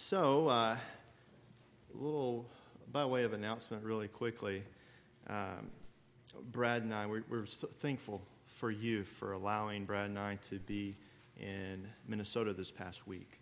So, 0.00 0.46
uh, 0.46 0.76
a 1.92 1.98
little 1.98 2.46
by 2.92 3.04
way 3.04 3.24
of 3.24 3.32
announcement, 3.32 3.82
really 3.82 4.06
quickly. 4.06 4.62
Um, 5.26 5.70
Brad 6.52 6.82
and 6.82 6.94
I, 6.94 7.04
we're, 7.04 7.24
we're 7.28 7.46
so 7.46 7.66
thankful 7.66 8.22
for 8.46 8.70
you 8.70 9.02
for 9.02 9.32
allowing 9.32 9.84
Brad 9.84 10.08
and 10.08 10.16
I 10.18 10.36
to 10.42 10.60
be 10.60 10.94
in 11.36 11.84
Minnesota 12.06 12.52
this 12.52 12.70
past 12.70 13.08
week. 13.08 13.40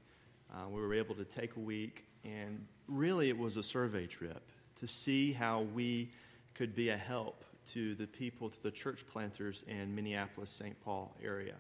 Uh, 0.51 0.67
we 0.71 0.81
were 0.81 0.95
able 0.95 1.15
to 1.17 1.27
take 1.27 1.57
a 1.57 1.61
week, 1.61 2.07
and 2.25 2.67
really 2.89 3.29
it 3.29 3.39
was 3.39 3.59
a 3.59 3.63
survey 3.63 4.07
trip 4.07 4.51
to 4.81 4.89
see 4.89 5.35
how 5.35 5.61
we 5.75 6.09
could 6.55 6.75
be 6.75 6.89
a 6.89 6.97
help 6.97 7.45
to 7.73 7.95
the 7.97 8.07
people, 8.07 8.49
to 8.49 8.63
the 8.63 8.71
church 8.71 9.05
planters 9.07 9.63
in 9.69 9.95
Minneapolis, 9.95 10.51
St. 10.51 10.75
Paul 10.83 11.15
area 11.23 11.57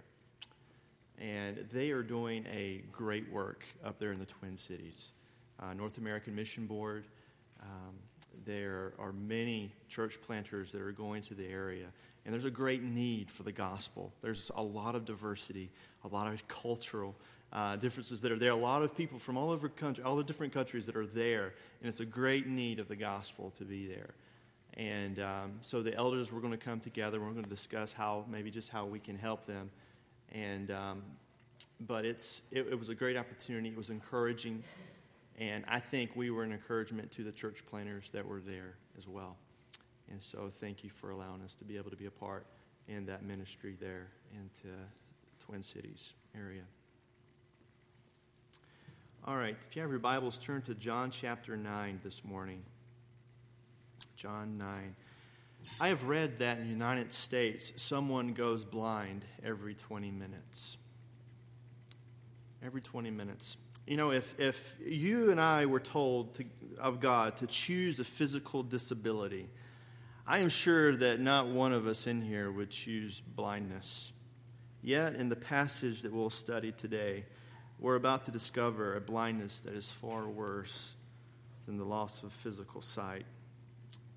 and 1.20 1.66
they 1.72 1.90
are 1.90 2.02
doing 2.02 2.44
a 2.52 2.82
great 2.92 3.30
work 3.32 3.64
up 3.84 3.98
there 3.98 4.12
in 4.12 4.18
the 4.18 4.26
Twin 4.26 4.56
Cities. 4.56 5.12
Uh, 5.60 5.72
North 5.72 5.98
American 5.98 6.34
Mission 6.34 6.66
Board, 6.66 7.06
um, 7.62 7.94
there 8.44 8.92
are 8.98 9.12
many 9.12 9.72
church 9.88 10.20
planters 10.20 10.70
that 10.72 10.82
are 10.82 10.92
going 10.92 11.22
to 11.22 11.34
the 11.34 11.46
area, 11.46 11.86
and 12.24 12.34
there's 12.34 12.44
a 12.44 12.50
great 12.50 12.82
need 12.82 13.30
for 13.30 13.42
the 13.42 13.52
gospel. 13.52 14.12
There's 14.20 14.50
a 14.54 14.62
lot 14.62 14.94
of 14.94 15.04
diversity, 15.04 15.70
a 16.04 16.08
lot 16.08 16.32
of 16.32 16.46
cultural 16.48 17.14
uh, 17.52 17.76
differences 17.76 18.20
that 18.20 18.30
are 18.32 18.38
there, 18.38 18.50
a 18.50 18.56
lot 18.56 18.82
of 18.82 18.94
people 18.94 19.18
from 19.18 19.38
all 19.38 19.50
over 19.50 19.68
country, 19.68 20.04
all 20.04 20.16
the 20.16 20.24
different 20.24 20.52
countries 20.52 20.84
that 20.86 20.96
are 20.96 21.06
there, 21.06 21.54
and 21.80 21.88
it's 21.88 22.00
a 22.00 22.06
great 22.06 22.46
need 22.46 22.78
of 22.78 22.88
the 22.88 22.96
gospel 22.96 23.50
to 23.58 23.64
be 23.64 23.86
there. 23.86 24.14
And 24.74 25.20
um, 25.20 25.52
so 25.62 25.80
the 25.82 25.94
elders, 25.94 26.30
we're 26.30 26.40
going 26.40 26.52
to 26.52 26.58
come 26.58 26.80
together. 26.80 27.18
We're 27.18 27.30
going 27.30 27.44
to 27.44 27.48
discuss 27.48 27.94
how, 27.94 28.26
maybe 28.30 28.50
just 28.50 28.68
how 28.68 28.84
we 28.84 28.98
can 28.98 29.16
help 29.16 29.46
them 29.46 29.70
and 30.36 30.70
um, 30.70 31.02
but 31.80 32.04
it's 32.04 32.42
it, 32.50 32.66
it 32.70 32.78
was 32.78 32.88
a 32.88 32.94
great 32.94 33.16
opportunity. 33.16 33.68
It 33.68 33.76
was 33.76 33.90
encouraging, 33.90 34.62
and 35.38 35.64
I 35.66 35.80
think 35.80 36.14
we 36.14 36.30
were 36.30 36.42
an 36.42 36.52
encouragement 36.52 37.10
to 37.12 37.24
the 37.24 37.32
church 37.32 37.64
planners 37.68 38.10
that 38.12 38.26
were 38.26 38.40
there 38.40 38.74
as 38.98 39.08
well. 39.08 39.36
And 40.10 40.22
so, 40.22 40.50
thank 40.52 40.84
you 40.84 40.90
for 40.90 41.10
allowing 41.10 41.42
us 41.42 41.56
to 41.56 41.64
be 41.64 41.76
able 41.76 41.90
to 41.90 41.96
be 41.96 42.06
a 42.06 42.10
part 42.10 42.46
in 42.86 43.06
that 43.06 43.24
ministry 43.24 43.76
there 43.80 44.08
into 44.32 44.74
Twin 45.44 45.62
Cities 45.62 46.12
area. 46.36 46.62
All 49.24 49.36
right, 49.36 49.56
if 49.68 49.74
you 49.74 49.82
have 49.82 49.90
your 49.90 49.98
Bibles, 49.98 50.38
turn 50.38 50.62
to 50.62 50.74
John 50.74 51.10
chapter 51.10 51.56
9 51.56 52.00
this 52.04 52.22
morning. 52.24 52.62
John 54.14 54.56
9. 54.56 54.94
I 55.80 55.88
have 55.88 56.04
read 56.04 56.38
that 56.38 56.58
in 56.58 56.64
the 56.64 56.70
United 56.70 57.12
States, 57.12 57.72
someone 57.76 58.32
goes 58.32 58.64
blind 58.64 59.24
every 59.44 59.74
20 59.74 60.10
minutes. 60.10 60.78
Every 62.64 62.80
20 62.80 63.10
minutes. 63.10 63.56
You 63.86 63.96
know, 63.96 64.10
if, 64.10 64.38
if 64.40 64.76
you 64.84 65.30
and 65.30 65.40
I 65.40 65.66
were 65.66 65.80
told 65.80 66.34
to, 66.36 66.44
of 66.78 67.00
God 67.00 67.36
to 67.38 67.46
choose 67.46 68.00
a 68.00 68.04
physical 68.04 68.62
disability, 68.62 69.48
I 70.26 70.38
am 70.38 70.48
sure 70.48 70.96
that 70.96 71.20
not 71.20 71.46
one 71.46 71.72
of 71.72 71.86
us 71.86 72.06
in 72.06 72.20
here 72.22 72.50
would 72.50 72.70
choose 72.70 73.20
blindness. 73.20 74.12
Yet, 74.82 75.14
in 75.14 75.28
the 75.28 75.36
passage 75.36 76.02
that 76.02 76.12
we'll 76.12 76.30
study 76.30 76.72
today, 76.72 77.24
we're 77.78 77.96
about 77.96 78.24
to 78.24 78.30
discover 78.30 78.96
a 78.96 79.00
blindness 79.00 79.60
that 79.60 79.74
is 79.74 79.90
far 79.90 80.26
worse 80.26 80.94
than 81.66 81.76
the 81.76 81.84
loss 81.84 82.22
of 82.22 82.32
physical 82.32 82.80
sight. 82.80 83.26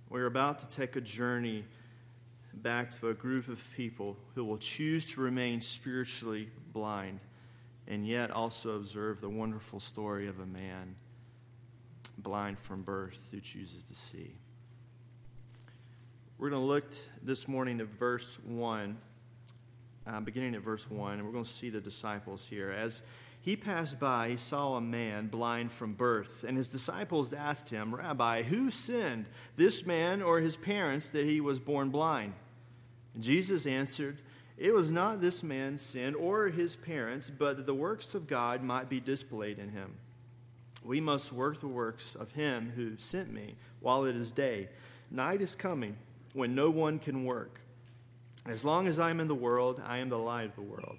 We're 0.10 0.26
about 0.26 0.58
to 0.60 0.70
take 0.70 0.96
a 0.96 1.02
journey 1.02 1.66
back 2.52 2.90
to 3.00 3.09
a 3.09 3.14
group 3.14 3.47
of 3.47 3.64
people 3.78 4.18
who 4.34 4.44
will 4.44 4.58
choose 4.58 5.06
to 5.14 5.22
remain 5.22 5.62
spiritually 5.62 6.50
blind 6.74 7.20
and 7.88 8.08
yet 8.08 8.31
also 8.31 8.75
observe 8.75 9.22
the 9.22 9.30
wonderful 9.30 9.80
story 9.80 10.28
of 10.28 10.40
a 10.40 10.48
man 10.48 10.96
blind 12.18 12.58
from 12.58 12.81
birth 12.81 13.28
who 13.30 13.40
chooses 13.40 13.84
to 13.84 13.94
see. 13.94 14.34
We're 16.40 16.50
going 16.50 16.62
to 16.64 16.68
look 16.68 16.92
this 17.22 17.48
morning 17.48 17.80
at 17.80 17.88
verse 17.88 18.40
1, 18.46 18.98
uh, 20.08 20.19
beginning 20.22 20.56
at 20.56 20.62
verse 20.62 20.90
1, 20.90 21.14
and 21.14 21.25
we're 21.25 21.34
going 21.34 21.44
to 21.44 21.50
see 21.50 21.69
the 21.69 21.81
disciples 21.81 22.48
here. 22.50 22.72
As 22.72 23.03
he 23.41 23.55
passed 23.55 24.00
by, 24.00 24.29
he 24.29 24.38
saw 24.38 24.75
a 24.75 24.81
man 24.81 25.27
blind 25.27 25.72
from 25.72 25.94
birth, 25.94 26.44
and 26.45 26.57
his 26.57 26.69
disciples 26.69 27.31
asked 27.31 27.69
him, 27.69 27.95
Rabbi, 27.95 28.44
who 28.44 28.69
sinned, 28.69 29.25
this 29.55 29.85
man 29.85 30.22
or 30.22 30.39
his 30.39 30.57
parents, 30.57 31.09
that 31.11 31.25
he 31.25 31.39
was 31.39 31.59
born 31.59 31.89
blind? 31.89 32.33
Jesus 33.17 33.66
answered, 33.66 34.19
It 34.57 34.73
was 34.73 34.91
not 34.91 35.22
this 35.22 35.41
man's 35.41 35.81
sin 35.81 36.16
or 36.16 36.50
his 36.50 36.75
parents, 36.75 37.29
but 37.29 37.57
that 37.57 37.66
the 37.66 37.73
works 37.73 38.13
of 38.13 38.27
God 38.27 38.61
might 38.61 38.89
be 38.89 39.00
displayed 39.00 39.57
in 39.57 39.69
him. 39.69 39.95
We 40.83 41.00
must 41.00 41.31
work 41.31 41.59
the 41.59 41.67
works 41.67 42.16
of 42.16 42.31
him 42.33 42.73
who 42.75 42.97
sent 42.97 43.31
me 43.31 43.56
while 43.79 44.03
it 44.06 44.16
is 44.16 44.33
day. 44.33 44.69
Night 45.11 45.41
is 45.41 45.56
coming 45.56 45.95
when 46.33 46.56
no 46.56 46.69
one 46.69 47.00
can 47.00 47.23
work. 47.23 47.59
As 48.45 48.66
long 48.66 48.88
as 48.88 49.00
I 49.00 49.09
am 49.09 49.19
in 49.19 49.27
the 49.27 49.35
world, 49.35 49.81
I 49.85 49.97
am 49.97 50.09
the 50.09 50.17
light 50.17 50.50
of 50.50 50.56
the 50.56 50.61
world. 50.61 50.97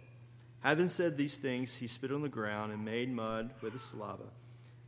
Having 0.60 0.88
said 0.88 1.16
these 1.16 1.38
things, 1.38 1.74
he 1.74 1.86
spit 1.86 2.12
on 2.12 2.22
the 2.22 2.28
ground 2.28 2.72
and 2.72 2.84
made 2.84 3.10
mud 3.10 3.50
with 3.62 3.72
his 3.72 3.82
saliva. 3.82 4.24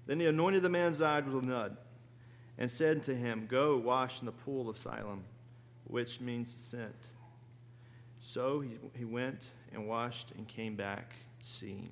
Then 0.07 0.21
he 0.21 0.27
anointed 0.27 0.63
the 0.63 0.69
man's 0.69 1.01
eyes 1.01 1.25
with 1.25 1.45
mud 1.45 1.77
and 2.59 2.71
said 2.71 3.03
to 3.05 3.15
him, 3.15 3.47
Go 3.49 3.79
wash 3.79 4.21
in 4.21 4.27
the 4.27 4.33
pool 4.33 4.69
of 4.69 4.77
Siloam, 4.77 5.25
which 5.85 6.21
means 6.21 6.55
sent. 6.59 6.95
So 8.21 8.61
he, 8.61 8.79
he 8.97 9.05
went 9.05 9.51
and 9.73 9.89
washed 9.89 10.33
and 10.37 10.47
came 10.47 10.77
back 10.77 11.15
seeing. 11.41 11.89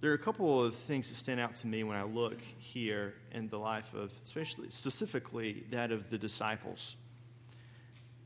There 0.00 0.10
are 0.10 0.14
a 0.14 0.18
couple 0.18 0.62
of 0.62 0.74
things 0.74 1.08
that 1.08 1.16
stand 1.16 1.40
out 1.40 1.56
to 1.56 1.66
me 1.66 1.82
when 1.82 1.96
I 1.96 2.04
look 2.04 2.40
here 2.58 3.14
in 3.32 3.48
the 3.48 3.58
life 3.58 3.94
of, 3.94 4.12
especially 4.24 4.70
specifically 4.70 5.64
that 5.70 5.90
of 5.90 6.08
the 6.10 6.18
disciples. 6.18 6.96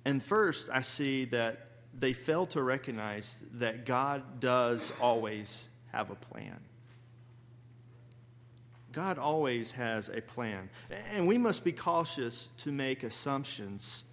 And 0.04 0.22
first, 0.22 0.68
I 0.70 0.82
see 0.82 1.24
that 1.26 1.71
they 1.98 2.12
fail 2.12 2.46
to 2.46 2.62
recognize 2.62 3.42
that 3.54 3.84
God 3.84 4.40
does 4.40 4.92
always 5.00 5.68
have 5.92 6.10
a 6.10 6.14
plan. 6.14 6.58
God 8.92 9.18
always 9.18 9.72
has 9.72 10.08
a 10.08 10.20
plan. 10.20 10.68
And 11.14 11.26
we 11.26 11.38
must 11.38 11.64
be 11.64 11.72
cautious 11.72 12.48
to 12.58 12.72
make 12.72 13.02
assumptions 13.02 14.04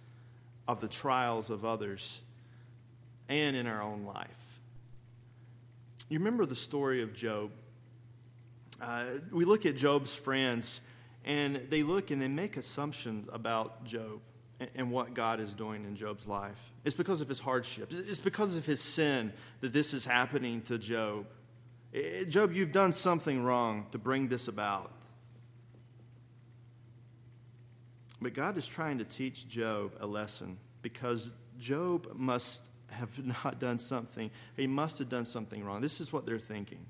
of 0.67 0.79
the 0.79 0.87
trials 0.87 1.49
of 1.49 1.65
others 1.65 2.21
and 3.27 3.55
in 3.55 3.67
our 3.67 3.81
own 3.81 4.05
life. 4.05 4.59
You 6.09 6.19
remember 6.19 6.45
the 6.45 6.55
story 6.55 7.03
of 7.03 7.13
Job? 7.13 7.51
Uh, 8.81 9.05
we 9.31 9.45
look 9.45 9.65
at 9.65 9.75
Job's 9.75 10.15
friends, 10.15 10.81
and 11.25 11.57
they 11.69 11.83
look 11.83 12.11
and 12.11 12.21
they 12.21 12.27
make 12.27 12.57
assumptions 12.57 13.27
about 13.31 13.83
Job 13.83 14.21
and 14.75 14.91
what 14.91 15.13
God 15.13 15.39
is 15.39 15.53
doing 15.53 15.85
in 15.85 15.95
Job's 15.95 16.27
life. 16.27 16.59
It's 16.83 16.95
because 16.95 17.21
of 17.21 17.29
his 17.29 17.39
hardship, 17.39 17.91
it's 17.91 18.21
because 18.21 18.55
of 18.55 18.65
his 18.65 18.81
sin 18.81 19.33
that 19.61 19.73
this 19.73 19.93
is 19.93 20.05
happening 20.05 20.61
to 20.63 20.77
Job. 20.77 21.25
Eh, 21.93 21.99
eh, 21.99 22.23
Job, 22.25 22.53
you've 22.53 22.71
done 22.71 22.93
something 22.93 23.43
wrong 23.43 23.87
to 23.91 23.97
bring 23.97 24.27
this 24.27 24.47
about. 24.47 24.91
But 28.21 28.33
God 28.33 28.57
is 28.57 28.67
trying 28.67 28.97
to 28.97 29.05
teach 29.05 29.47
Job 29.47 29.93
a 29.99 30.05
lesson 30.05 30.57
because 30.81 31.31
Job 31.57 32.09
must 32.15 32.67
have 32.89 33.17
not 33.43 33.59
done 33.59 33.79
something, 33.79 34.29
he 34.57 34.67
must 34.67 34.99
have 34.99 35.09
done 35.09 35.25
something 35.25 35.63
wrong. 35.63 35.81
This 35.81 36.01
is 36.01 36.11
what 36.11 36.25
they're 36.25 36.39
thinking. 36.39 36.85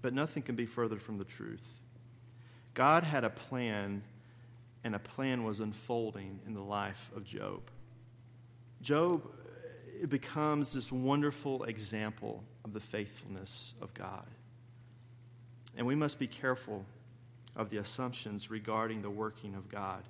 But 0.00 0.14
nothing 0.14 0.42
can 0.42 0.54
be 0.54 0.66
further 0.66 0.96
from 0.96 1.18
the 1.18 1.24
truth. 1.24 1.80
God 2.74 3.02
had 3.02 3.24
a 3.24 3.30
plan 3.30 4.02
and 4.84 4.94
a 4.94 4.98
plan 4.98 5.44
was 5.44 5.60
unfolding 5.60 6.40
in 6.46 6.54
the 6.54 6.62
life 6.62 7.10
of 7.16 7.24
Job. 7.24 7.62
Job 8.80 9.22
uh, 10.02 10.06
becomes 10.06 10.72
this 10.72 10.92
wonderful 10.92 11.64
example 11.64 12.44
of 12.64 12.72
the 12.72 12.80
faithfulness 12.80 13.74
of 13.80 13.92
God. 13.94 14.26
And 15.76 15.86
we 15.86 15.94
must 15.94 16.18
be 16.18 16.26
careful 16.26 16.84
of 17.56 17.70
the 17.70 17.78
assumptions 17.78 18.50
regarding 18.50 19.02
the 19.02 19.10
working 19.10 19.54
of 19.54 19.68
God. 19.68 20.04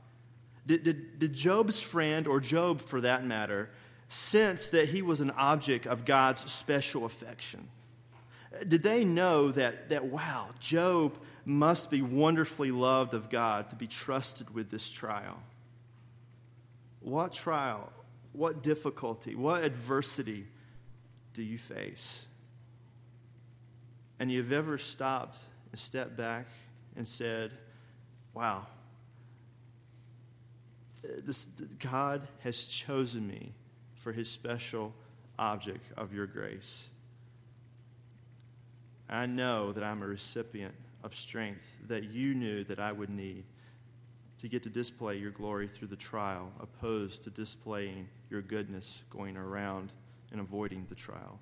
Did, 0.66 0.84
did, 0.84 1.18
did 1.18 1.32
Job's 1.32 1.80
friend, 1.80 2.26
or 2.26 2.40
Job 2.40 2.80
for 2.80 3.00
that 3.00 3.24
matter, 3.24 3.70
sense 4.08 4.68
that 4.68 4.90
he 4.90 5.00
was 5.00 5.20
an 5.20 5.30
object 5.30 5.86
of 5.86 6.04
God's 6.04 6.50
special 6.50 7.06
affection? 7.06 7.68
Did 8.66 8.82
they 8.82 9.04
know 9.04 9.50
that, 9.52 9.90
that 9.90 10.06
wow, 10.06 10.48
Job 10.58 11.18
must 11.48 11.90
be 11.90 12.02
wonderfully 12.02 12.70
loved 12.70 13.14
of 13.14 13.30
God 13.30 13.70
to 13.70 13.76
be 13.76 13.86
trusted 13.86 14.54
with 14.54 14.70
this 14.70 14.90
trial. 14.90 15.42
What 17.00 17.32
trial, 17.32 17.90
what 18.32 18.62
difficulty, 18.62 19.34
what 19.34 19.64
adversity 19.64 20.46
do 21.32 21.42
you 21.42 21.56
face? 21.56 22.26
And 24.18 24.30
you've 24.30 24.52
ever 24.52 24.76
stopped 24.76 25.38
and 25.72 25.80
stepped 25.80 26.18
back 26.18 26.48
and 26.96 27.08
said, 27.08 27.52
Wow, 28.34 28.66
this, 31.24 31.46
God 31.78 32.28
has 32.40 32.66
chosen 32.66 33.26
me 33.26 33.54
for 33.94 34.12
his 34.12 34.28
special 34.28 34.92
object 35.38 35.86
of 35.96 36.12
your 36.12 36.26
grace. 36.26 36.88
I 39.08 39.26
know 39.26 39.72
that 39.72 39.82
I'm 39.82 40.02
a 40.02 40.06
recipient 40.06 40.74
of 41.02 41.14
strength 41.14 41.76
that 41.86 42.04
you 42.04 42.34
knew 42.34 42.64
that 42.64 42.78
I 42.78 42.92
would 42.92 43.10
need 43.10 43.44
to 44.40 44.48
get 44.48 44.62
to 44.62 44.68
display 44.68 45.16
your 45.16 45.30
glory 45.30 45.66
through 45.66 45.88
the 45.88 45.96
trial, 45.96 46.52
opposed 46.60 47.24
to 47.24 47.30
displaying 47.30 48.08
your 48.30 48.42
goodness 48.42 49.02
going 49.10 49.36
around 49.36 49.92
and 50.30 50.40
avoiding 50.40 50.86
the 50.88 50.94
trial. 50.94 51.40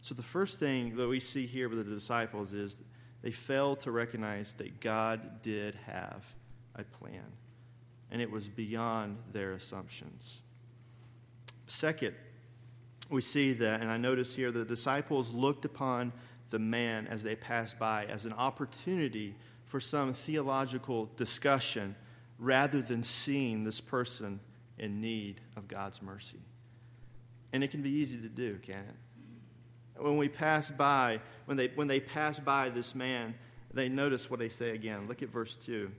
So, 0.00 0.14
the 0.14 0.22
first 0.22 0.58
thing 0.58 0.96
that 0.96 1.08
we 1.08 1.20
see 1.20 1.46
here 1.46 1.68
with 1.68 1.78
the 1.78 1.94
disciples 1.94 2.52
is 2.52 2.80
they 3.22 3.32
failed 3.32 3.80
to 3.80 3.90
recognize 3.90 4.54
that 4.54 4.80
God 4.80 5.42
did 5.42 5.74
have 5.86 6.24
a 6.76 6.84
plan, 6.84 7.24
and 8.10 8.22
it 8.22 8.30
was 8.30 8.48
beyond 8.48 9.18
their 9.32 9.52
assumptions. 9.52 10.40
Second, 11.66 12.14
we 13.10 13.20
see 13.20 13.52
that, 13.54 13.80
and 13.80 13.90
I 13.90 13.96
notice 13.96 14.34
here, 14.34 14.52
the 14.52 14.64
disciples 14.64 15.32
looked 15.32 15.64
upon 15.64 16.12
the 16.50 16.58
man 16.58 17.06
as 17.06 17.22
they 17.22 17.36
passed 17.36 17.78
by 17.78 18.06
as 18.06 18.24
an 18.24 18.32
opportunity 18.32 19.34
for 19.64 19.80
some 19.80 20.14
theological 20.14 21.10
discussion 21.16 21.94
rather 22.38 22.80
than 22.80 23.02
seeing 23.02 23.64
this 23.64 23.80
person 23.80 24.40
in 24.78 25.00
need 25.00 25.40
of 25.56 25.68
God's 25.68 26.00
mercy. 26.00 26.38
And 27.52 27.64
it 27.64 27.70
can 27.70 27.82
be 27.82 27.90
easy 27.90 28.18
to 28.18 28.28
do, 28.28 28.58
can't 28.62 28.86
it? 28.86 30.02
When 30.02 30.16
we 30.16 30.28
pass 30.28 30.70
by, 30.70 31.20
when 31.46 31.56
they, 31.56 31.68
when 31.74 31.88
they 31.88 32.00
pass 32.00 32.38
by 32.38 32.70
this 32.70 32.94
man, 32.94 33.34
they 33.74 33.88
notice 33.88 34.30
what 34.30 34.38
they 34.38 34.48
say 34.48 34.70
again. 34.70 35.08
Look 35.08 35.22
at 35.22 35.28
verse 35.28 35.56
2. 35.56 35.90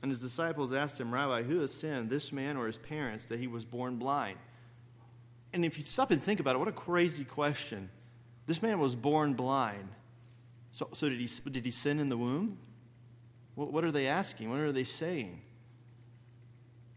And 0.00 0.10
his 0.10 0.20
disciples 0.20 0.72
asked 0.72 1.00
him, 1.00 1.12
Rabbi, 1.12 1.42
who 1.42 1.60
has 1.60 1.74
sinned, 1.74 2.08
this 2.08 2.32
man 2.32 2.56
or 2.56 2.66
his 2.66 2.78
parents, 2.78 3.26
that 3.26 3.40
he 3.40 3.48
was 3.48 3.64
born 3.64 3.96
blind? 3.96 4.38
And 5.52 5.64
if 5.64 5.76
you 5.76 5.84
stop 5.84 6.10
and 6.12 6.22
think 6.22 6.40
about 6.40 6.54
it, 6.54 6.58
what 6.58 6.68
a 6.68 6.72
crazy 6.72 7.24
question. 7.24 7.90
This 8.48 8.62
man 8.62 8.80
was 8.80 8.96
born 8.96 9.34
blind. 9.34 9.90
So, 10.72 10.88
so 10.94 11.10
did, 11.10 11.20
he, 11.20 11.28
did 11.50 11.66
he 11.66 11.70
sin 11.70 12.00
in 12.00 12.08
the 12.08 12.16
womb? 12.16 12.56
What, 13.54 13.74
what 13.74 13.84
are 13.84 13.92
they 13.92 14.06
asking? 14.06 14.50
What 14.50 14.60
are 14.60 14.72
they 14.72 14.84
saying? 14.84 15.42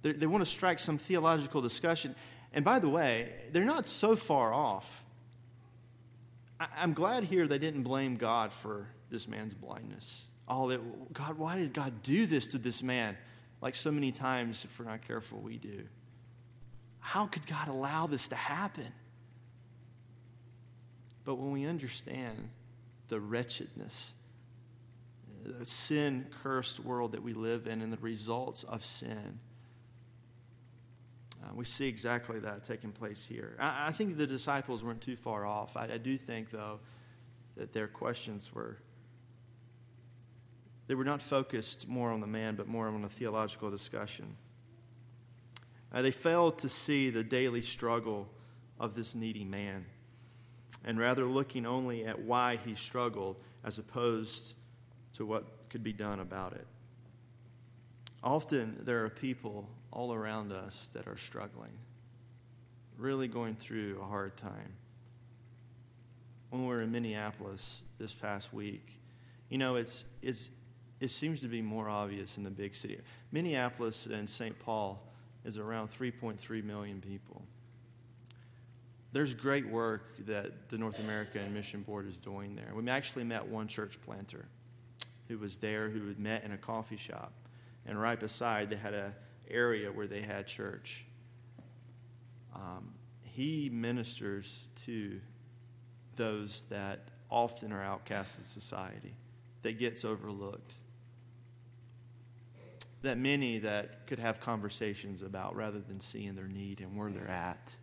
They're, 0.01 0.13
they 0.13 0.27
want 0.27 0.43
to 0.43 0.49
strike 0.49 0.79
some 0.79 0.97
theological 0.97 1.61
discussion. 1.61 2.15
And 2.53 2.63
by 2.63 2.79
the 2.79 2.87
way, 2.87 3.33
they're 3.51 3.65
not 3.65 3.85
so 3.85 4.15
far 4.15 4.53
off. 4.53 5.03
I, 6.57 6.67
I'm 6.77 6.93
glad 6.93 7.25
here 7.25 7.45
they 7.45 7.59
didn't 7.59 7.83
blame 7.83 8.15
God 8.15 8.53
for 8.53 8.87
this 9.09 9.27
man's 9.27 9.53
blindness. 9.53 10.23
All 10.47 10.67
that, 10.67 11.13
God, 11.13 11.37
why 11.37 11.57
did 11.57 11.73
God 11.73 12.01
do 12.01 12.25
this 12.25 12.47
to 12.47 12.59
this 12.59 12.81
man? 12.81 13.17
Like 13.61 13.75
so 13.75 13.91
many 13.91 14.13
times, 14.13 14.63
if 14.63 14.79
we're 14.79 14.85
not 14.85 15.05
careful, 15.05 15.39
we 15.39 15.57
do. 15.57 15.83
How 16.99 17.25
could 17.25 17.45
God 17.45 17.67
allow 17.67 18.07
this 18.07 18.29
to 18.29 18.35
happen? 18.35 18.93
But 21.23 21.35
when 21.35 21.51
we 21.51 21.65
understand 21.65 22.49
the 23.09 23.19
wretchedness, 23.19 24.13
the 25.43 25.65
sin 25.65 26.27
cursed 26.43 26.79
world 26.79 27.13
that 27.13 27.23
we 27.23 27.33
live 27.33 27.67
in, 27.67 27.81
and 27.81 27.91
the 27.91 27.97
results 27.97 28.63
of 28.63 28.83
sin, 28.85 29.39
uh, 31.43 31.47
we 31.55 31.65
see 31.65 31.87
exactly 31.87 32.39
that 32.39 32.63
taking 32.63 32.91
place 32.91 33.25
here. 33.25 33.55
I, 33.59 33.87
I, 33.87 33.91
think 33.91 34.17
the 34.17 34.27
disciples 34.27 34.83
weren't 34.83 35.01
too 35.01 35.15
far 35.15 35.45
off. 35.45 35.75
I, 35.75 35.89
I 35.93 35.97
do 35.97 36.17
think, 36.17 36.51
though, 36.51 36.79
that 37.57 37.73
their 37.73 37.87
questions 37.87 38.53
were 38.53 38.77
they 40.87 40.95
were 40.95 41.05
not 41.05 41.21
focused 41.21 41.87
more 41.87 42.11
on 42.11 42.19
the 42.19 42.27
man, 42.27 42.55
but 42.55 42.67
more 42.67 42.85
on 42.89 43.05
a 43.05 43.07
theological 43.07 43.71
discussion. 43.71 44.35
Uh, 45.93 46.01
they 46.01 46.11
failed 46.11 46.59
to 46.59 46.67
see 46.67 47.09
the 47.09 47.23
daily 47.23 47.61
struggle 47.61 48.27
of 48.77 48.93
this 48.93 49.15
needy 49.15 49.45
man, 49.45 49.85
and 50.83 50.99
rather 50.99 51.25
looking 51.25 51.65
only 51.65 52.05
at 52.05 52.19
why 52.19 52.57
he 52.65 52.75
struggled 52.75 53.37
as 53.63 53.77
opposed 53.77 54.53
to 55.13 55.25
what 55.25 55.69
could 55.69 55.83
be 55.83 55.93
done 55.93 56.19
about 56.19 56.53
it. 56.53 56.65
Often 58.23 58.81
there 58.83 59.03
are 59.05 59.09
people 59.09 59.67
all 59.91 60.13
around 60.13 60.51
us 60.51 60.89
that 60.93 61.07
are 61.07 61.17
struggling, 61.17 61.71
really 62.97 63.27
going 63.27 63.55
through 63.55 63.99
a 64.01 64.05
hard 64.05 64.37
time. 64.37 64.73
When 66.49 66.63
we 66.63 66.67
were 66.67 66.81
in 66.81 66.91
Minneapolis 66.91 67.81
this 67.97 68.13
past 68.13 68.53
week, 68.53 68.99
you 69.49 69.57
know, 69.57 69.75
it's, 69.75 70.05
it's, 70.21 70.49
it 70.99 71.11
seems 71.11 71.41
to 71.41 71.47
be 71.47 71.61
more 71.61 71.89
obvious 71.89 72.37
in 72.37 72.43
the 72.43 72.51
big 72.51 72.75
city. 72.75 72.99
Minneapolis 73.31 74.05
and 74.05 74.29
St. 74.29 74.57
Paul 74.59 75.01
is 75.43 75.57
around 75.57 75.89
3.3 75.89 76.63
million 76.63 77.01
people. 77.01 77.41
There's 79.13 79.33
great 79.33 79.67
work 79.67 80.25
that 80.25 80.69
the 80.69 80.77
North 80.77 80.99
American 80.99 81.53
Mission 81.53 81.81
Board 81.81 82.07
is 82.07 82.19
doing 82.19 82.55
there. 82.55 82.71
We 82.73 82.87
actually 82.89 83.25
met 83.25 83.45
one 83.45 83.67
church 83.67 83.99
planter 84.05 84.45
who 85.27 85.37
was 85.37 85.57
there 85.57 85.89
who 85.89 86.07
had 86.07 86.19
met 86.19 86.43
in 86.43 86.53
a 86.53 86.57
coffee 86.57 86.97
shop. 86.97 87.33
And 87.85 87.99
right 87.99 88.19
beside, 88.19 88.69
they 88.69 88.75
had 88.75 88.93
an 88.93 89.13
area 89.49 89.91
where 89.91 90.07
they 90.07 90.21
had 90.21 90.47
church. 90.47 91.05
Um, 92.55 92.93
he 93.23 93.69
ministers 93.71 94.67
to 94.85 95.19
those 96.15 96.63
that 96.69 96.99
often 97.29 97.71
are 97.71 97.81
outcast 97.81 98.39
of 98.39 98.45
society, 98.45 99.13
that 99.61 99.79
gets 99.79 100.03
overlooked 100.05 100.73
that 103.01 103.17
many 103.17 103.59
that 103.59 104.05
could 104.07 104.19
have 104.19 104.39
conversations 104.39 105.21
about 105.21 105.55
rather 105.55 105.79
than 105.79 105.99
seeing 105.99 106.35
their 106.35 106.47
need 106.47 106.81
and 106.81 106.95
where 106.95 107.09
they're 107.09 107.27
at. 107.27 107.75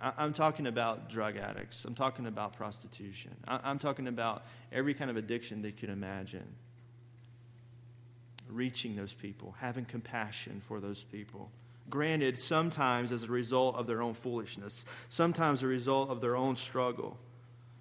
I, 0.00 0.24
am 0.24 0.32
talking 0.32 0.66
about 0.66 1.08
drug 1.08 1.36
addicts. 1.36 1.84
I'm 1.84 1.94
talking 1.94 2.26
about 2.26 2.54
prostitution. 2.54 3.32
I, 3.46 3.70
am 3.70 3.78
talking 3.78 4.08
about 4.08 4.44
every 4.72 4.94
kind 4.94 5.10
of 5.10 5.16
addiction 5.16 5.62
they 5.62 5.72
could 5.72 5.90
imagine. 5.90 6.46
Reaching 8.48 8.96
those 8.96 9.14
people, 9.14 9.54
having 9.58 9.84
compassion 9.84 10.60
for 10.66 10.80
those 10.80 11.04
people. 11.04 11.50
Granted, 11.90 12.38
sometimes 12.38 13.12
as 13.12 13.24
a 13.24 13.28
result 13.28 13.76
of 13.76 13.86
their 13.86 14.00
own 14.00 14.14
foolishness, 14.14 14.84
sometimes 15.08 15.62
a 15.62 15.66
result 15.66 16.10
of 16.10 16.20
their 16.20 16.36
own 16.36 16.56
struggle, 16.56 17.18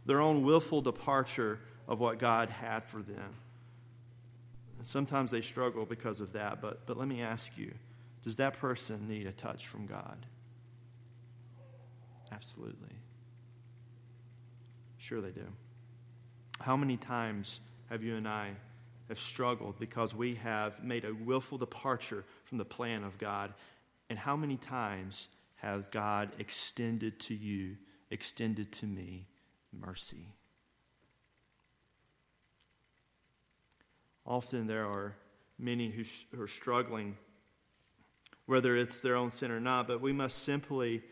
their 0.06 0.20
own 0.20 0.44
willful 0.44 0.82
departure 0.82 1.60
of 1.88 2.00
what 2.00 2.20
God 2.20 2.50
had 2.50 2.84
for 2.84 3.02
them. 3.02 3.36
And 4.78 4.88
sometimes 4.88 5.32
they 5.32 5.42
struggle 5.42 5.86
because 5.86 6.20
of 6.20 6.34
that, 6.34 6.62
but, 6.62 6.86
but 6.86 6.98
let 6.98 7.08
me 7.08 7.22
ask 7.22 7.58
you 7.58 7.74
does 8.24 8.38
that 8.38 8.58
person 8.58 9.08
need 9.08 9.28
a 9.28 9.34
touch 9.34 9.68
from 9.68 9.86
God? 9.86 10.26
Absolutely. 12.34 12.96
Sure, 14.98 15.22
they 15.22 15.32
do. 15.32 15.46
How 16.60 16.76
many 16.76 16.98
times 16.98 17.60
have 17.90 18.04
you 18.04 18.16
and 18.16 18.28
I 18.28 18.52
have 19.10 19.20
struggled 19.20 19.80
because 19.80 20.16
we 20.16 20.36
have 20.36 20.84
made 20.84 21.06
a 21.06 21.14
willful 21.14 21.58
departure 21.58 22.24
from 22.46 22.58
the 22.58 22.66
plan 22.66 23.04
of 23.04 23.18
God? 23.18 23.54
And 24.10 24.18
how 24.18 24.36
many 24.36 24.58
times 24.58 25.28
has 25.58 25.88
God 25.90 26.32
extended 26.40 27.20
to 27.22 27.36
you, 27.36 27.78
extended 28.10 28.72
to 28.74 28.86
me 28.86 29.28
mercy? 29.72 30.28
Often 34.26 34.68
there 34.68 34.86
are 34.86 35.16
many 35.60 35.90
who, 35.92 36.04
sh- 36.04 36.26
who 36.34 36.42
are 36.42 36.48
struggling, 36.48 37.18
whether 38.46 38.76
it's 38.76 39.02
their 39.02 39.16
own 39.16 39.30
sin 39.30 39.52
or 39.52 39.60
not, 39.60 39.88
but 39.88 40.02
we 40.02 40.14
must 40.14 40.40
simply 40.44 41.04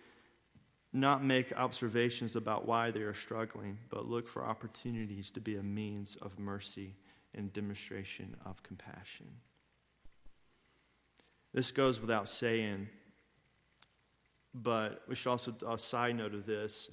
not 0.93 1.24
make 1.24 1.53
observations 1.53 2.36
about 2.36 2.67
why 2.67 2.91
they 2.91 3.01
are 3.01 3.13
struggling, 3.13 3.77
but 3.89 4.07
look 4.07 4.27
for 4.27 4.45
opportunities 4.45 5.31
to 5.31 5.39
be 5.39 5.55
a 5.55 5.63
means 5.63 6.17
of 6.21 6.38
mercy 6.38 6.95
and 7.33 7.53
demonstration 7.53 8.36
of 8.45 8.62
compassion. 8.62 9.27
This 11.53 11.71
goes 11.71 12.01
without 12.01 12.27
saying, 12.27 12.89
but 14.53 15.03
we 15.07 15.15
should 15.15 15.29
also, 15.29 15.53
a 15.67 15.77
side 15.77 16.17
note 16.17 16.33
of 16.33 16.45
this. 16.45 16.89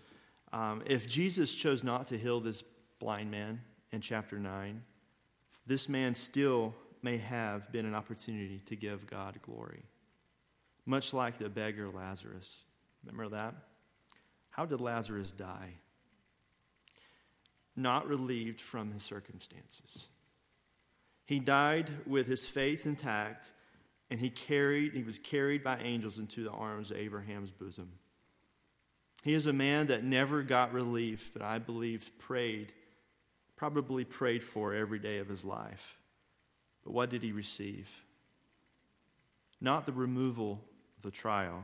Um, 0.52 0.82
if 0.86 1.08
Jesus 1.08 1.54
chose 1.54 1.82
not 1.82 2.06
to 2.08 2.18
heal 2.18 2.40
this 2.40 2.62
blind 3.00 3.30
man 3.30 3.60
in 3.90 4.00
chapter 4.00 4.38
9, 4.38 4.82
this 5.66 5.88
man 5.88 6.14
still 6.14 6.74
may 7.02 7.18
have 7.18 7.70
been 7.72 7.84
an 7.84 7.94
opportunity 7.94 8.62
to 8.66 8.76
give 8.76 9.06
God 9.06 9.38
glory. 9.42 9.82
Much 10.86 11.12
like 11.12 11.38
the 11.38 11.48
beggar 11.48 11.90
Lazarus. 11.90 12.64
Remember 13.04 13.28
that? 13.36 13.54
How 14.58 14.66
did 14.66 14.80
Lazarus 14.80 15.30
die? 15.30 15.74
Not 17.76 18.08
relieved 18.08 18.60
from 18.60 18.90
his 18.90 19.04
circumstances. 19.04 20.08
He 21.26 21.38
died 21.38 21.88
with 22.08 22.26
his 22.26 22.48
faith 22.48 22.84
intact, 22.84 23.52
and 24.10 24.18
he 24.18 24.30
carried 24.30 24.94
he 24.94 25.04
was 25.04 25.20
carried 25.20 25.62
by 25.62 25.78
angels 25.78 26.18
into 26.18 26.42
the 26.42 26.50
arms 26.50 26.90
of 26.90 26.96
Abraham's 26.96 27.52
bosom. 27.52 27.88
He 29.22 29.32
is 29.32 29.46
a 29.46 29.52
man 29.52 29.86
that 29.86 30.02
never 30.02 30.42
got 30.42 30.72
relief, 30.72 31.30
but 31.32 31.42
I 31.42 31.60
believe 31.60 32.10
prayed 32.18 32.72
probably 33.54 34.04
prayed 34.04 34.42
for 34.42 34.74
every 34.74 34.98
day 34.98 35.18
of 35.18 35.28
his 35.28 35.44
life. 35.44 35.98
But 36.82 36.94
what 36.94 37.10
did 37.10 37.22
he 37.22 37.30
receive? 37.30 37.88
Not 39.60 39.86
the 39.86 39.92
removal 39.92 40.64
of 40.96 41.04
the 41.04 41.12
trial, 41.12 41.62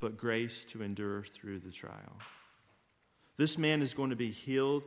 but 0.00 0.16
grace 0.16 0.64
to 0.66 0.82
endure 0.82 1.24
through 1.24 1.60
the 1.60 1.70
trial. 1.70 2.16
This 3.36 3.56
man 3.58 3.82
is 3.82 3.94
going 3.94 4.10
to 4.10 4.16
be 4.16 4.30
healed. 4.30 4.82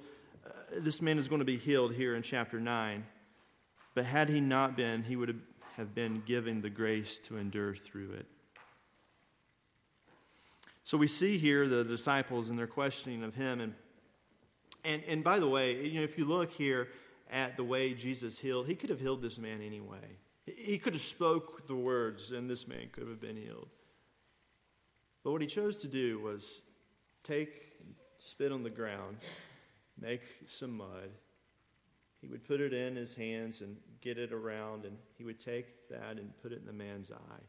Uh, 0.45 0.49
this 0.79 1.01
man 1.01 1.17
is 1.17 1.27
going 1.27 1.39
to 1.39 1.45
be 1.45 1.57
healed 1.57 1.93
here 1.93 2.15
in 2.15 2.21
chapter 2.21 2.59
9. 2.59 3.05
But 3.93 4.05
had 4.05 4.29
he 4.29 4.39
not 4.39 4.75
been, 4.75 5.03
he 5.03 5.15
would 5.15 5.39
have 5.75 5.95
been 5.95 6.23
given 6.25 6.61
the 6.61 6.69
grace 6.69 7.17
to 7.27 7.37
endure 7.37 7.75
through 7.75 8.11
it. 8.13 8.25
So 10.83 10.97
we 10.97 11.07
see 11.07 11.37
here 11.37 11.67
the 11.67 11.83
disciples 11.83 12.49
and 12.49 12.59
their 12.59 12.67
questioning 12.67 13.23
of 13.23 13.35
him. 13.35 13.61
And, 13.61 13.73
and, 14.83 15.03
and 15.07 15.23
by 15.23 15.39
the 15.39 15.47
way, 15.47 15.85
you 15.85 15.99
know, 15.99 16.03
if 16.03 16.17
you 16.17 16.25
look 16.25 16.51
here 16.51 16.89
at 17.31 17.55
the 17.55 17.63
way 17.63 17.93
Jesus 17.93 18.39
healed, 18.39 18.67
he 18.67 18.75
could 18.75 18.89
have 18.89 18.99
healed 18.99 19.21
this 19.21 19.37
man 19.37 19.61
anyway. 19.61 20.17
He 20.45 20.77
could 20.77 20.93
have 20.93 21.01
spoke 21.01 21.67
the 21.67 21.75
words 21.75 22.31
and 22.31 22.49
this 22.49 22.67
man 22.67 22.89
could 22.91 23.07
have 23.07 23.21
been 23.21 23.37
healed. 23.37 23.69
But 25.23 25.31
what 25.31 25.41
he 25.41 25.47
chose 25.47 25.79
to 25.79 25.87
do 25.87 26.19
was 26.19 26.61
take, 27.23 27.73
spit 28.17 28.51
on 28.51 28.63
the 28.63 28.69
ground, 28.69 29.17
make 29.99 30.21
some 30.47 30.77
mud. 30.77 31.11
He 32.21 32.27
would 32.27 32.43
put 32.43 32.61
it 32.61 32.73
in 32.73 32.95
his 32.95 33.13
hands 33.13 33.61
and 33.61 33.77
get 34.01 34.17
it 34.17 34.31
around, 34.31 34.85
and 34.85 34.97
he 35.17 35.23
would 35.23 35.39
take 35.39 35.89
that 35.89 36.17
and 36.17 36.31
put 36.41 36.51
it 36.51 36.59
in 36.59 36.65
the 36.65 36.73
man's 36.73 37.11
eye. 37.11 37.43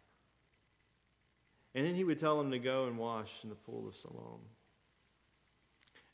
And 1.74 1.86
then 1.86 1.94
he 1.94 2.04
would 2.04 2.18
tell 2.18 2.38
him 2.40 2.50
to 2.50 2.58
go 2.58 2.86
and 2.86 2.98
wash 2.98 3.32
in 3.42 3.48
the 3.48 3.54
pool 3.54 3.88
of 3.88 3.96
Siloam. 3.96 4.40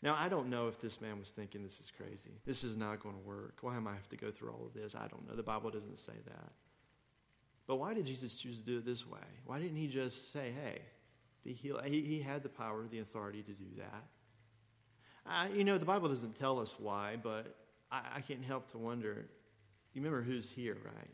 Now, 0.01 0.17
I 0.17 0.29
don't 0.29 0.49
know 0.49 0.69
if 0.69 0.81
this 0.81 1.01
man 1.01 1.19
was 1.19 1.33
thinking 1.33 1.65
this 1.65 1.81
is 1.81 1.91
crazy. 1.97 2.31
This 2.45 2.63
is 2.63 2.77
not 2.77 3.03
going 3.03 3.17
to 3.17 3.21
work. 3.21 3.59
Why 3.63 3.77
am 3.77 3.89
I 3.89 3.95
have 3.95 4.09
to 4.11 4.17
go 4.17 4.31
through 4.31 4.51
all 4.51 4.65
of 4.65 4.73
this? 4.73 4.95
I 4.95 5.09
don't 5.09 5.29
know. 5.29 5.35
The 5.35 5.43
Bible 5.43 5.71
doesn't 5.71 5.99
say 5.99 6.13
that. 6.27 6.53
But 7.67 7.77
why 7.77 7.95
did 7.95 8.07
Jesus 8.07 8.37
choose 8.37 8.59
to 8.59 8.65
do 8.65 8.79
it 8.79 8.87
this 8.87 9.07
way? 9.07 9.19
Why 9.45 9.59
didn't 9.59 9.77
he 9.77 9.89
just 9.89 10.33
say, 10.33 10.53
hey, 10.65 10.83
be 11.45 11.53
healed? 11.53 11.85
He, 11.85 12.03
he 12.03 12.21
had 12.21 12.43
the 12.43 12.49
power, 12.49 12.87
the 12.91 13.01
authority 13.01 13.43
to 13.43 13.53
do 13.53 13.67
that. 13.79 14.05
I, 15.27 15.49
you 15.49 15.65
know, 15.65 15.79
the 15.79 15.85
Bible 15.85 16.09
doesn't 16.09 16.39
tell 16.39 16.59
us 16.59 16.75
why, 16.79 17.17
but 17.23 17.55
I, 17.91 18.01
I 18.17 18.21
can't 18.21 18.45
help 18.45 18.71
to 18.73 18.79
wonder. 18.79 19.27
You 19.93 20.03
remember 20.03 20.23
who's 20.23 20.49
here, 20.49 20.77
right? 20.85 21.11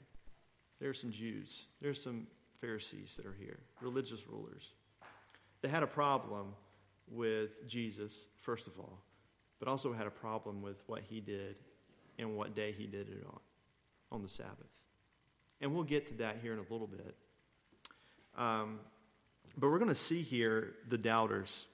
There 0.80 0.90
are 0.90 0.94
some 0.94 1.10
Jews. 1.10 1.66
There's 1.80 2.02
some 2.02 2.26
Pharisees 2.60 3.14
that 3.16 3.26
are 3.26 3.36
here, 3.38 3.58
religious 3.80 4.26
rulers. 4.28 4.70
They 5.62 5.68
had 5.68 5.82
a 5.82 5.86
problem 5.86 6.54
with 7.10 7.66
Jesus, 7.66 8.26
first 8.40 8.66
of 8.66 8.78
all, 8.78 8.98
but 9.58 9.68
also 9.68 9.92
had 9.92 10.06
a 10.06 10.10
problem 10.10 10.62
with 10.62 10.82
what 10.86 11.02
he 11.02 11.20
did 11.20 11.56
and 12.18 12.36
what 12.36 12.54
day 12.54 12.72
he 12.76 12.86
did 12.86 13.08
it 13.08 13.24
on, 13.26 13.40
on 14.12 14.22
the 14.22 14.28
Sabbath. 14.28 14.84
And 15.60 15.74
we'll 15.74 15.84
get 15.84 16.06
to 16.08 16.14
that 16.14 16.38
here 16.42 16.52
in 16.52 16.58
a 16.58 16.72
little 16.72 16.86
bit. 16.86 17.14
Um, 18.36 18.80
but 19.56 19.70
we're 19.70 19.78
going 19.78 19.88
to 19.88 19.94
see 19.94 20.22
here 20.22 20.74
the 20.88 20.98
doubters 20.98 21.66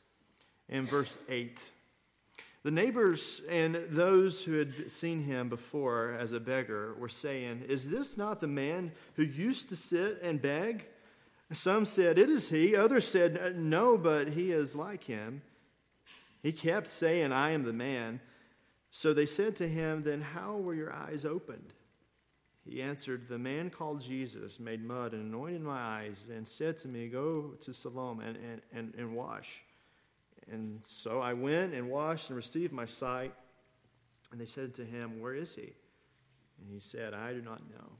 in 0.69 0.87
verse 0.87 1.19
8. 1.29 1.71
The 2.63 2.71
neighbors 2.71 3.41
and 3.49 3.75
those 3.75 4.45
who 4.45 4.59
had 4.59 4.91
seen 4.91 5.23
him 5.23 5.49
before 5.49 6.15
as 6.19 6.33
a 6.33 6.41
beggar 6.41 6.95
were 6.99 7.09
saying, 7.09 7.65
Is 7.69 7.89
this 7.89 8.19
not 8.19 8.41
the 8.41 8.47
man 8.47 8.93
who 9.15 9.23
used 9.23 9.71
to 9.71 9.77
sit 9.77 10.21
and 10.23 10.43
beg? 10.43 10.87
Some 11.53 11.87
said, 11.87 12.19
It 12.19 12.29
is 12.29 12.51
he. 12.51 12.77
Others 12.77 13.09
said, 13.09 13.57
No, 13.57 13.97
but 13.97 14.29
he 14.29 14.53
is 14.53 14.77
like 14.77 15.05
him. 15.05 15.41
He 16.43 16.53
kept 16.53 16.89
saying, 16.89 17.33
I 17.33 17.53
am 17.53 17.65
the 17.65 17.73
man. 17.73 18.21
So 18.91 19.15
they 19.15 19.27
said 19.27 19.57
to 19.57 19.69
him, 19.69 20.03
Then 20.03 20.21
how 20.21 20.57
were 20.57 20.75
your 20.75 20.93
eyes 20.93 21.25
opened? 21.25 21.73
He 22.65 22.83
answered, 22.83 23.27
The 23.29 23.39
man 23.39 23.71
called 23.71 24.01
Jesus 24.01 24.61
made 24.61 24.85
mud 24.85 25.13
and 25.13 25.23
anointed 25.33 25.63
my 25.63 25.81
eyes 25.81 26.29
and 26.31 26.47
said 26.47 26.77
to 26.79 26.89
me, 26.89 27.09
Go 27.09 27.55
to 27.61 27.73
Siloam 27.73 28.21
and, 28.21 28.37
and, 28.37 28.61
and, 28.73 28.95
and 28.97 29.15
wash. 29.15 29.63
And 30.51 30.81
so 30.85 31.21
I 31.21 31.33
went 31.33 31.75
and 31.75 31.89
washed 31.89 32.31
and 32.31 32.37
received 32.37 32.73
my 32.73 32.87
sight. 32.87 33.33
And 34.33 34.41
they 34.41 34.47
said 34.47 34.75
to 34.75 34.85
him, 34.85 35.21
Where 35.21 35.35
is 35.35 35.55
he? 35.55 35.73
And 36.61 36.71
he 36.71 36.81
said, 36.81 37.15
I 37.15 37.33
do 37.33 37.41
not 37.41 37.61
know. 37.71 37.91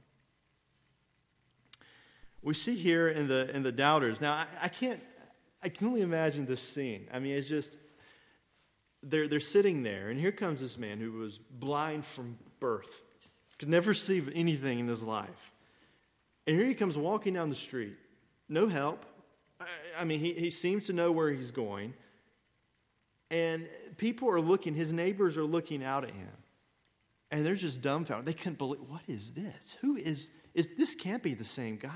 We 2.41 2.53
see 2.53 2.75
here 2.75 3.09
in 3.09 3.27
the, 3.27 3.53
in 3.55 3.63
the 3.63 3.71
doubters. 3.71 4.21
Now, 4.21 4.33
I, 4.33 4.45
I 4.63 4.67
can't, 4.67 4.99
I 5.61 5.69
can 5.69 5.87
only 5.87 6.01
imagine 6.01 6.45
this 6.45 6.61
scene. 6.61 7.07
I 7.13 7.19
mean, 7.19 7.35
it's 7.35 7.47
just, 7.47 7.77
they're, 9.03 9.27
they're 9.27 9.39
sitting 9.39 9.83
there, 9.83 10.09
and 10.09 10.19
here 10.19 10.31
comes 10.31 10.59
this 10.59 10.77
man 10.77 10.99
who 10.99 11.11
was 11.11 11.37
blind 11.37 12.05
from 12.05 12.37
birth, 12.59 13.05
could 13.61 13.69
never 13.69 13.93
see 13.93 14.23
anything 14.33 14.79
in 14.79 14.87
his 14.87 15.03
life. 15.03 15.53
And 16.47 16.57
here 16.57 16.65
he 16.65 16.73
comes 16.73 16.97
walking 16.97 17.35
down 17.35 17.49
the 17.49 17.55
street, 17.55 17.93
no 18.49 18.67
help. 18.67 19.05
I, 19.59 19.65
I 19.99 20.03
mean, 20.03 20.19
he, 20.19 20.33
he 20.33 20.49
seems 20.49 20.87
to 20.87 20.93
know 20.93 21.11
where 21.11 21.29
he's 21.29 21.51
going. 21.51 21.93
And 23.29 23.69
people 23.97 24.31
are 24.31 24.41
looking, 24.41 24.73
his 24.73 24.91
neighbors 24.91 25.37
are 25.37 25.43
looking 25.43 25.83
out 25.83 26.03
at 26.03 26.09
him. 26.09 26.31
And 27.29 27.45
they're 27.45 27.53
just 27.53 27.83
dumbfounded. 27.83 28.25
They 28.25 28.33
couldn't 28.33 28.57
believe, 28.57 28.81
what 28.87 29.03
is 29.07 29.31
this? 29.33 29.77
Who 29.81 29.95
is, 29.95 30.31
is 30.55 30.71
this 30.75 30.95
can't 30.95 31.21
be 31.21 31.35
the 31.35 31.43
same 31.43 31.75
guy. 31.75 31.91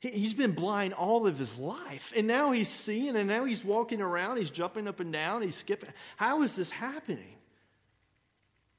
He, 0.00 0.10
he's 0.10 0.34
been 0.34 0.52
blind 0.52 0.92
all 0.92 1.26
of 1.26 1.38
his 1.38 1.58
life. 1.58 2.12
And 2.14 2.26
now 2.26 2.52
he's 2.52 2.68
seeing, 2.68 3.16
and 3.16 3.26
now 3.26 3.46
he's 3.46 3.64
walking 3.64 4.02
around, 4.02 4.36
he's 4.36 4.50
jumping 4.50 4.86
up 4.86 5.00
and 5.00 5.10
down, 5.10 5.40
he's 5.40 5.56
skipping. 5.56 5.88
How 6.18 6.42
is 6.42 6.54
this 6.54 6.68
happening? 6.70 7.36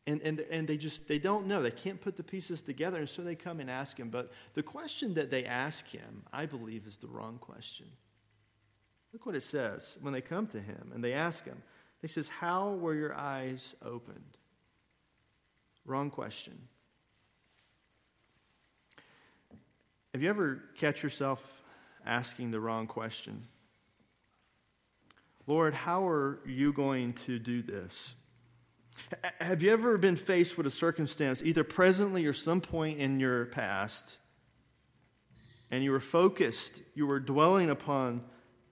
And, 0.07 0.21
and, 0.21 0.39
and 0.51 0.67
they 0.67 0.77
just 0.77 1.07
they 1.07 1.17
don't 1.17 1.47
know 1.47 1.63
they 1.63 1.71
can't 1.71 1.99
put 1.99 2.15
the 2.15 2.23
pieces 2.23 2.61
together 2.61 2.99
and 2.99 3.09
so 3.09 3.23
they 3.23 3.33
come 3.33 3.59
and 3.59 3.71
ask 3.71 3.97
him 3.97 4.09
but 4.09 4.31
the 4.53 4.61
question 4.61 5.15
that 5.15 5.31
they 5.31 5.45
ask 5.45 5.87
him 5.87 6.21
i 6.31 6.45
believe 6.45 6.85
is 6.85 6.97
the 6.97 7.07
wrong 7.07 7.39
question 7.41 7.87
Look 9.15 9.25
what 9.25 9.35
it 9.35 9.43
says 9.43 9.97
when 10.01 10.11
they 10.11 10.19
come 10.19 10.45
to 10.47 10.59
him 10.59 10.91
and 10.93 11.01
they 11.01 11.13
ask 11.13 11.45
him. 11.45 11.63
He 12.01 12.07
says, 12.09 12.27
How 12.27 12.71
were 12.71 12.93
your 12.93 13.15
eyes 13.15 13.73
opened? 13.81 14.37
Wrong 15.85 16.09
question. 16.09 16.67
Have 20.13 20.21
you 20.21 20.29
ever 20.29 20.63
catch 20.75 21.01
yourself 21.01 21.63
asking 22.05 22.51
the 22.51 22.59
wrong 22.59 22.87
question? 22.87 23.43
Lord, 25.47 25.73
how 25.73 26.05
are 26.09 26.41
you 26.45 26.73
going 26.73 27.13
to 27.13 27.39
do 27.39 27.61
this? 27.61 28.15
Have 29.39 29.61
you 29.61 29.71
ever 29.71 29.97
been 29.97 30.15
faced 30.15 30.57
with 30.57 30.65
a 30.67 30.71
circumstance, 30.71 31.41
either 31.43 31.63
presently 31.63 32.25
or 32.25 32.33
some 32.33 32.61
point 32.61 32.99
in 32.99 33.19
your 33.19 33.45
past, 33.45 34.19
and 35.71 35.83
you 35.83 35.91
were 35.91 35.99
focused, 35.99 36.81
you 36.93 37.05
were 37.05 37.19
dwelling 37.19 37.69
upon 37.69 38.23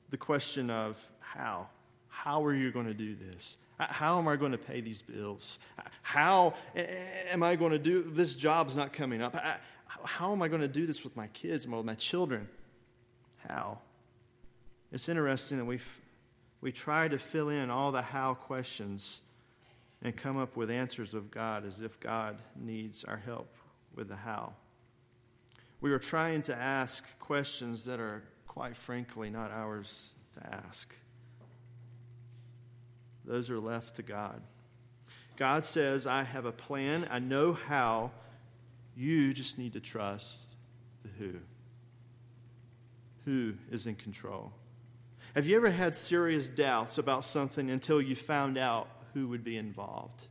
the 0.10 0.18
question 0.18 0.70
of 0.70 0.98
how. 1.20 1.68
How 2.08 2.46
are 2.46 2.54
you 2.54 2.72
going 2.72 2.86
to 2.86 2.94
do 2.94 3.16
this? 3.16 3.58
How 3.80 4.20
am 4.20 4.28
I 4.28 4.36
going 4.36 4.52
to 4.52 4.58
pay 4.58 4.82
these 4.82 5.02
bills? 5.02 5.60
How 6.04 6.54
am 6.76 7.44
I 7.44 7.56
going 7.56 7.72
to 7.72 7.80
do 7.80 8.04
this? 8.04 8.36
Job's 8.36 8.76
not 8.76 8.94
coming 8.94 9.22
up. 9.22 9.36
How 9.88 10.32
am 10.32 10.42
I 10.42 10.48
going 10.48 10.62
to 10.62 10.68
do 10.68 10.86
this 10.86 11.04
with 11.04 11.16
my 11.16 11.28
kids, 11.28 11.68
with 11.68 11.86
my 11.86 11.96
children? 11.96 12.48
How? 13.50 13.80
It's 14.92 15.10
interesting 15.10 15.58
that 15.58 15.66
we 15.66 15.80
we 16.62 16.72
try 16.72 17.08
to 17.10 17.18
fill 17.18 17.50
in 17.50 17.70
all 17.70 17.92
the 17.92 18.02
how 18.02 18.36
questions 18.36 19.22
and 20.04 20.16
come 20.16 20.38
up 20.38 20.56
with 20.56 20.70
answers 20.70 21.14
of 21.14 21.32
God 21.32 21.66
as 21.66 21.80
if 21.80 22.00
God 22.00 22.42
needs 22.56 23.04
our 23.06 23.18
help 23.18 23.56
with 23.96 24.10
the 24.10 24.18
how. 24.18 24.54
We 25.82 25.92
are 25.92 26.00
trying 26.00 26.42
to 26.44 26.56
ask 26.56 27.04
questions 27.20 27.86
that 27.86 28.00
are 28.00 28.24
quite 28.54 28.78
frankly, 28.78 29.32
not 29.32 29.50
ours 29.50 30.12
to 30.34 30.54
ask. 30.54 30.94
Those 33.26 33.50
are 33.50 33.60
left 33.60 33.96
to 33.96 34.04
God. 34.04 34.42
God 35.38 35.66
says, 35.66 36.06
I 36.06 36.22
have 36.22 36.46
a 36.46 36.52
plan. 36.52 37.08
I 37.10 37.18
know 37.18 37.54
how. 37.54 38.12
You 38.96 39.34
just 39.34 39.58
need 39.58 39.74
to 39.74 39.80
trust 39.80 40.46
the 41.02 41.10
who. 41.18 41.40
Who 43.26 43.56
is 43.72 43.88
in 43.88 43.96
control? 43.96 44.52
Have 45.34 45.48
you 45.48 45.56
ever 45.56 45.72
had 45.72 45.96
serious 45.96 46.48
doubts 46.48 47.00
about 47.00 47.26
something 47.26 47.72
until 47.72 48.00
you 48.00 48.16
found 48.16 48.58
out 48.60 48.88
who 49.14 49.28
would 49.30 49.44
be 49.44 49.58
involved? 49.58 50.28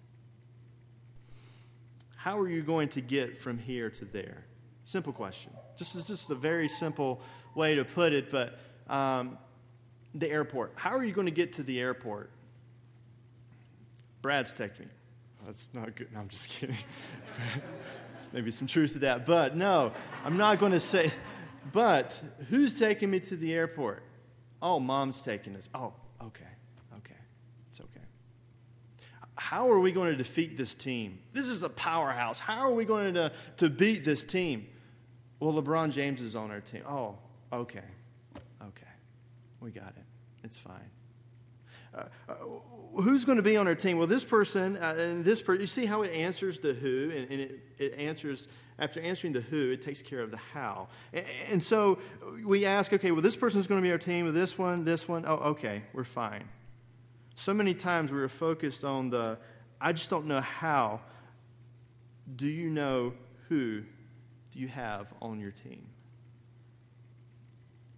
How 2.17 2.39
are 2.39 2.49
you 2.49 2.63
going 2.63 2.89
to 2.91 3.01
get 3.01 3.37
from 3.37 3.59
here 3.59 3.91
to 3.91 4.05
there? 4.05 4.45
Simple 4.85 5.13
question. 5.13 5.53
Just, 5.77 5.97
it's 5.97 6.09
just 6.09 6.31
a 6.31 6.35
very 6.35 6.69
simple 6.69 7.21
way 7.55 7.75
to 7.75 7.85
put 7.85 8.13
it, 8.13 8.31
but 8.31 8.59
um, 8.89 9.39
the 10.15 10.31
airport. 10.31 10.73
How 10.77 10.97
are 10.97 11.05
you 11.05 11.13
going 11.13 11.27
to 11.27 11.33
get 11.33 11.55
to 11.55 11.63
the 11.63 11.81
airport? 11.81 12.31
Brad's 14.21 14.53
taking 14.53 14.87
me. 14.87 14.93
That's 15.45 15.75
not 15.75 15.97
good. 15.97 16.13
No, 16.13 16.21
I'm 16.21 16.29
just 16.29 16.49
kidding. 16.49 16.77
Maybe 18.33 18.51
some 18.51 18.69
truth 18.69 18.93
to 18.93 19.01
that. 19.01 19.27
But 19.27 19.57
no, 19.57 19.93
I'm 20.25 20.37
not 20.37 20.61
going 20.61 20.73
to 20.73 20.81
say. 20.81 21.11
But 21.73 22.21
who's 22.49 22.79
taking 22.79 23.11
me 23.11 23.21
to 23.21 23.37
the 23.37 23.53
airport? 23.53 24.03
Oh, 24.61 24.79
mom's 24.79 25.23
taking 25.23 25.57
us. 25.57 25.69
Oh. 25.75 25.93
Okay. 26.23 26.45
It's 27.73 27.81
okay. 27.81 28.01
How 29.53 29.71
are 29.71 29.81
we 29.81 29.93
going 29.93 30.11
to 30.11 30.17
defeat 30.17 30.57
this 30.57 30.75
team? 30.75 31.19
This 31.35 31.49
is 31.49 31.63
a 31.63 31.69
powerhouse. 31.69 32.41
How 32.41 32.61
are 32.61 32.71
we 32.71 32.87
going 32.87 33.13
to, 33.13 33.31
to 33.59 33.69
beat 33.69 34.03
this 34.03 34.25
team? 34.25 34.67
Well, 35.41 35.53
LeBron 35.53 35.93
James 35.93 36.23
is 36.23 36.35
on 36.35 36.51
our 36.51 36.63
team. 36.63 36.81
Oh, 36.89 37.19
okay. 37.53 37.85
Okay. 38.63 38.93
We 39.61 39.71
got 39.71 39.93
it. 39.95 40.05
It's 40.43 40.57
fine. 40.57 40.89
uh, 41.95 42.05
uh, 42.31 42.35
who's 43.03 43.27
going 43.27 43.37
to 43.37 43.43
be 43.43 43.59
on 43.59 43.69
our 43.69 43.75
team? 43.75 43.99
Well, 43.99 44.07
this 44.07 44.25
person 44.25 44.79
uh, 44.79 44.95
and 44.97 45.23
this 45.23 45.43
person. 45.43 45.61
You 45.61 45.67
see 45.67 45.85
how 45.85 46.01
it 46.01 46.15
answers 46.15 46.59
the 46.59 46.73
who, 46.73 47.13
and, 47.15 47.31
and 47.31 47.41
it, 47.43 47.61
it 47.77 47.95
answers 47.99 48.49
after 48.79 49.03
answering 49.03 49.35
the 49.35 49.43
who, 49.43 49.71
it 49.73 49.83
takes 49.83 50.01
care 50.01 50.21
of 50.21 50.31
the 50.31 50.39
how. 50.39 50.89
And, 51.13 51.27
and 51.51 51.63
so 51.63 51.99
we 52.43 52.65
ask, 52.65 52.91
okay, 52.95 53.11
well, 53.11 53.21
this 53.21 53.37
person's 53.37 53.67
going 53.67 53.83
to 53.83 53.87
be 53.87 53.93
our 53.93 53.99
team. 53.99 54.25
With 54.25 54.35
this 54.35 54.57
one, 54.57 54.83
this 54.83 55.07
one. 55.07 55.27
Oh, 55.27 55.35
okay, 55.35 55.83
we're 55.93 56.05
fine. 56.05 56.45
So 57.35 57.55
many 57.55 57.75
times 57.75 58.13
we 58.13 58.21
are 58.21 58.29
focused 58.29 58.85
on 58.85 59.11
the, 59.11 59.39
I 59.81 59.93
just 59.93 60.11
don't 60.11 60.27
know 60.27 60.41
how. 60.41 61.01
Do 62.37 62.47
you 62.47 62.71
know 62.71 63.15
who 63.49 63.83
you 64.55 64.69
have 64.69 65.13
on 65.21 65.41
your 65.41 65.51
team? 65.51 65.87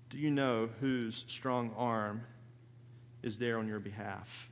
Do 0.08 0.18
you 0.18 0.30
know 0.30 0.70
whose 0.80 1.24
strong 1.26 1.72
arm 1.76 2.22
is 3.22 3.38
there 3.38 3.58
on 3.58 3.66
your 3.66 3.80
behalf? 3.80 4.48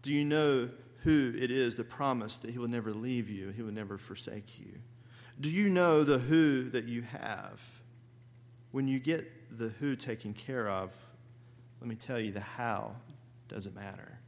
Do 0.00 0.12
you 0.12 0.24
know 0.24 0.70
who 1.02 1.34
it 1.38 1.50
is 1.50 1.76
that 1.76 1.90
promised 1.90 2.42
that 2.42 2.50
he 2.50 2.58
will 2.58 2.68
never 2.68 2.92
leave 2.92 3.28
you, 3.28 3.50
he 3.50 3.62
will 3.62 3.72
never 3.72 3.98
forsake 3.98 4.58
you? 4.58 4.72
Do 5.40 5.50
you 5.50 5.68
know 5.68 6.04
the 6.04 6.18
who 6.18 6.70
that 6.70 6.84
you 6.84 7.02
have? 7.02 7.60
When 8.70 8.88
you 8.88 8.98
get 8.98 9.58
the 9.58 9.68
who 9.68 9.96
taken 9.96 10.32
care 10.32 10.68
of, 10.68 10.96
let 11.80 11.88
me 11.88 11.96
tell 11.96 12.18
you, 12.18 12.32
the 12.32 12.40
how 12.40 12.96
doesn't 13.48 13.74
matter. 13.74 14.18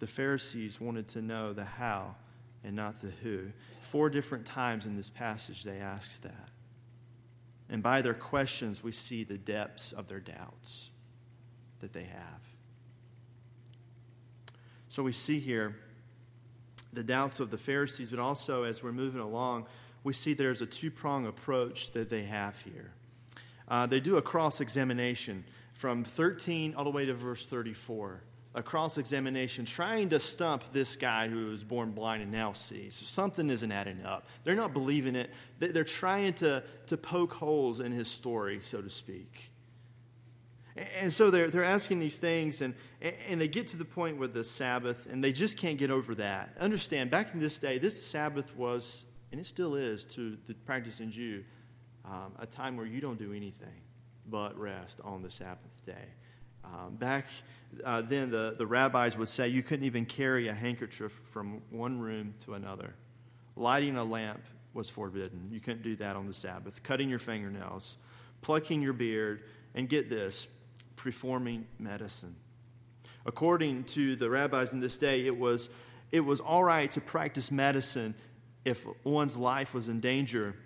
The 0.00 0.06
Pharisees 0.06 0.80
wanted 0.80 1.08
to 1.08 1.22
know 1.22 1.52
the 1.52 1.64
how 1.64 2.16
and 2.64 2.74
not 2.74 3.00
the 3.00 3.10
who. 3.22 3.46
Four 3.80 4.10
different 4.10 4.46
times 4.46 4.86
in 4.86 4.96
this 4.96 5.10
passage 5.10 5.62
they 5.62 5.78
ask 5.78 6.20
that. 6.22 6.48
And 7.68 7.82
by 7.82 8.02
their 8.02 8.14
questions, 8.14 8.82
we 8.82 8.92
see 8.92 9.24
the 9.24 9.38
depths 9.38 9.92
of 9.92 10.08
their 10.08 10.18
doubts 10.18 10.90
that 11.80 11.92
they 11.92 12.04
have. 12.04 12.40
So 14.88 15.02
we 15.02 15.12
see 15.12 15.38
here 15.38 15.76
the 16.92 17.04
doubts 17.04 17.38
of 17.38 17.50
the 17.50 17.58
Pharisees, 17.58 18.10
but 18.10 18.18
also 18.18 18.64
as 18.64 18.82
we're 18.82 18.92
moving 18.92 19.20
along, 19.20 19.66
we 20.02 20.12
see 20.12 20.34
there's 20.34 20.62
a 20.62 20.66
two 20.66 20.90
prong 20.90 21.26
approach 21.26 21.92
that 21.92 22.08
they 22.08 22.24
have 22.24 22.60
here. 22.62 22.90
Uh, 23.68 23.86
they 23.86 24.00
do 24.00 24.16
a 24.16 24.22
cross 24.22 24.60
examination 24.60 25.44
from 25.74 26.02
13 26.02 26.74
all 26.74 26.84
the 26.84 26.90
way 26.90 27.04
to 27.04 27.14
verse 27.14 27.46
34 27.46 28.22
a 28.54 28.62
cross 28.62 28.98
examination 28.98 29.64
trying 29.64 30.08
to 30.08 30.18
stump 30.18 30.64
this 30.72 30.96
guy 30.96 31.28
who 31.28 31.46
was 31.46 31.62
born 31.62 31.92
blind 31.92 32.22
and 32.22 32.32
now 32.32 32.52
sees. 32.52 32.96
So 32.96 33.06
something 33.06 33.48
isn't 33.48 33.70
adding 33.70 34.04
up. 34.04 34.26
They're 34.42 34.56
not 34.56 34.72
believing 34.72 35.14
it. 35.14 35.30
They're 35.58 35.84
trying 35.84 36.32
to, 36.34 36.64
to 36.88 36.96
poke 36.96 37.32
holes 37.32 37.78
in 37.80 37.92
his 37.92 38.08
story, 38.08 38.60
so 38.62 38.80
to 38.80 38.90
speak. 38.90 39.50
And 41.00 41.12
so 41.12 41.30
they're, 41.30 41.48
they're 41.48 41.64
asking 41.64 42.00
these 42.00 42.16
things, 42.16 42.60
and, 42.60 42.74
and 43.28 43.40
they 43.40 43.48
get 43.48 43.68
to 43.68 43.76
the 43.76 43.84
point 43.84 44.18
with 44.18 44.34
the 44.34 44.44
Sabbath, 44.44 45.06
and 45.10 45.22
they 45.22 45.32
just 45.32 45.56
can't 45.56 45.78
get 45.78 45.90
over 45.90 46.14
that. 46.16 46.56
Understand, 46.58 47.10
back 47.10 47.34
in 47.34 47.40
this 47.40 47.58
day, 47.58 47.78
this 47.78 48.04
Sabbath 48.04 48.56
was, 48.56 49.04
and 49.30 49.40
it 49.40 49.46
still 49.46 49.74
is 49.74 50.04
to 50.06 50.38
the 50.46 50.54
practicing 50.54 51.10
Jew, 51.10 51.44
um, 52.04 52.32
a 52.38 52.46
time 52.46 52.76
where 52.76 52.86
you 52.86 53.00
don't 53.00 53.18
do 53.18 53.32
anything 53.32 53.82
but 54.26 54.58
rest 54.58 55.00
on 55.04 55.22
the 55.22 55.30
Sabbath 55.30 55.84
day. 55.84 56.08
Um, 56.64 56.96
back 56.96 57.26
uh, 57.84 58.02
then, 58.02 58.30
the, 58.30 58.54
the 58.58 58.66
rabbis 58.66 59.16
would 59.16 59.28
say 59.28 59.48
you 59.48 59.62
couldn't 59.62 59.84
even 59.84 60.04
carry 60.04 60.48
a 60.48 60.54
handkerchief 60.54 61.20
from 61.30 61.62
one 61.70 62.00
room 62.00 62.34
to 62.44 62.54
another. 62.54 62.94
Lighting 63.56 63.96
a 63.96 64.04
lamp 64.04 64.42
was 64.74 64.90
forbidden. 64.90 65.48
You 65.50 65.60
couldn't 65.60 65.82
do 65.82 65.96
that 65.96 66.16
on 66.16 66.26
the 66.26 66.34
Sabbath. 66.34 66.82
Cutting 66.82 67.08
your 67.08 67.18
fingernails, 67.18 67.96
plucking 68.40 68.82
your 68.82 68.92
beard, 68.92 69.42
and 69.74 69.88
get 69.88 70.10
this, 70.10 70.48
performing 70.96 71.66
medicine. 71.78 72.34
According 73.24 73.84
to 73.84 74.16
the 74.16 74.28
rabbis 74.28 74.72
in 74.72 74.80
this 74.80 74.98
day, 74.98 75.26
it 75.26 75.36
was, 75.36 75.68
it 76.10 76.20
was 76.20 76.40
all 76.40 76.64
right 76.64 76.90
to 76.92 77.00
practice 77.00 77.50
medicine 77.50 78.14
if 78.64 78.86
one's 79.04 79.36
life 79.36 79.74
was 79.74 79.88
in 79.88 80.00
danger, 80.00 80.56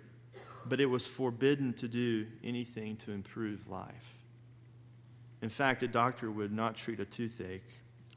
but 0.65 0.81
it 0.81 0.87
was 0.87 1.05
forbidden 1.05 1.73
to 1.73 1.87
do 1.87 2.25
anything 2.43 2.97
to 2.97 3.11
improve 3.11 3.69
life. 3.69 4.24
In 5.45 5.49
fact, 5.49 5.83
a 5.83 5.87
doctor 5.87 6.31
would 6.31 6.51
not 6.51 6.75
treat 6.75 6.99
a 6.99 7.05
toothache 7.05 7.69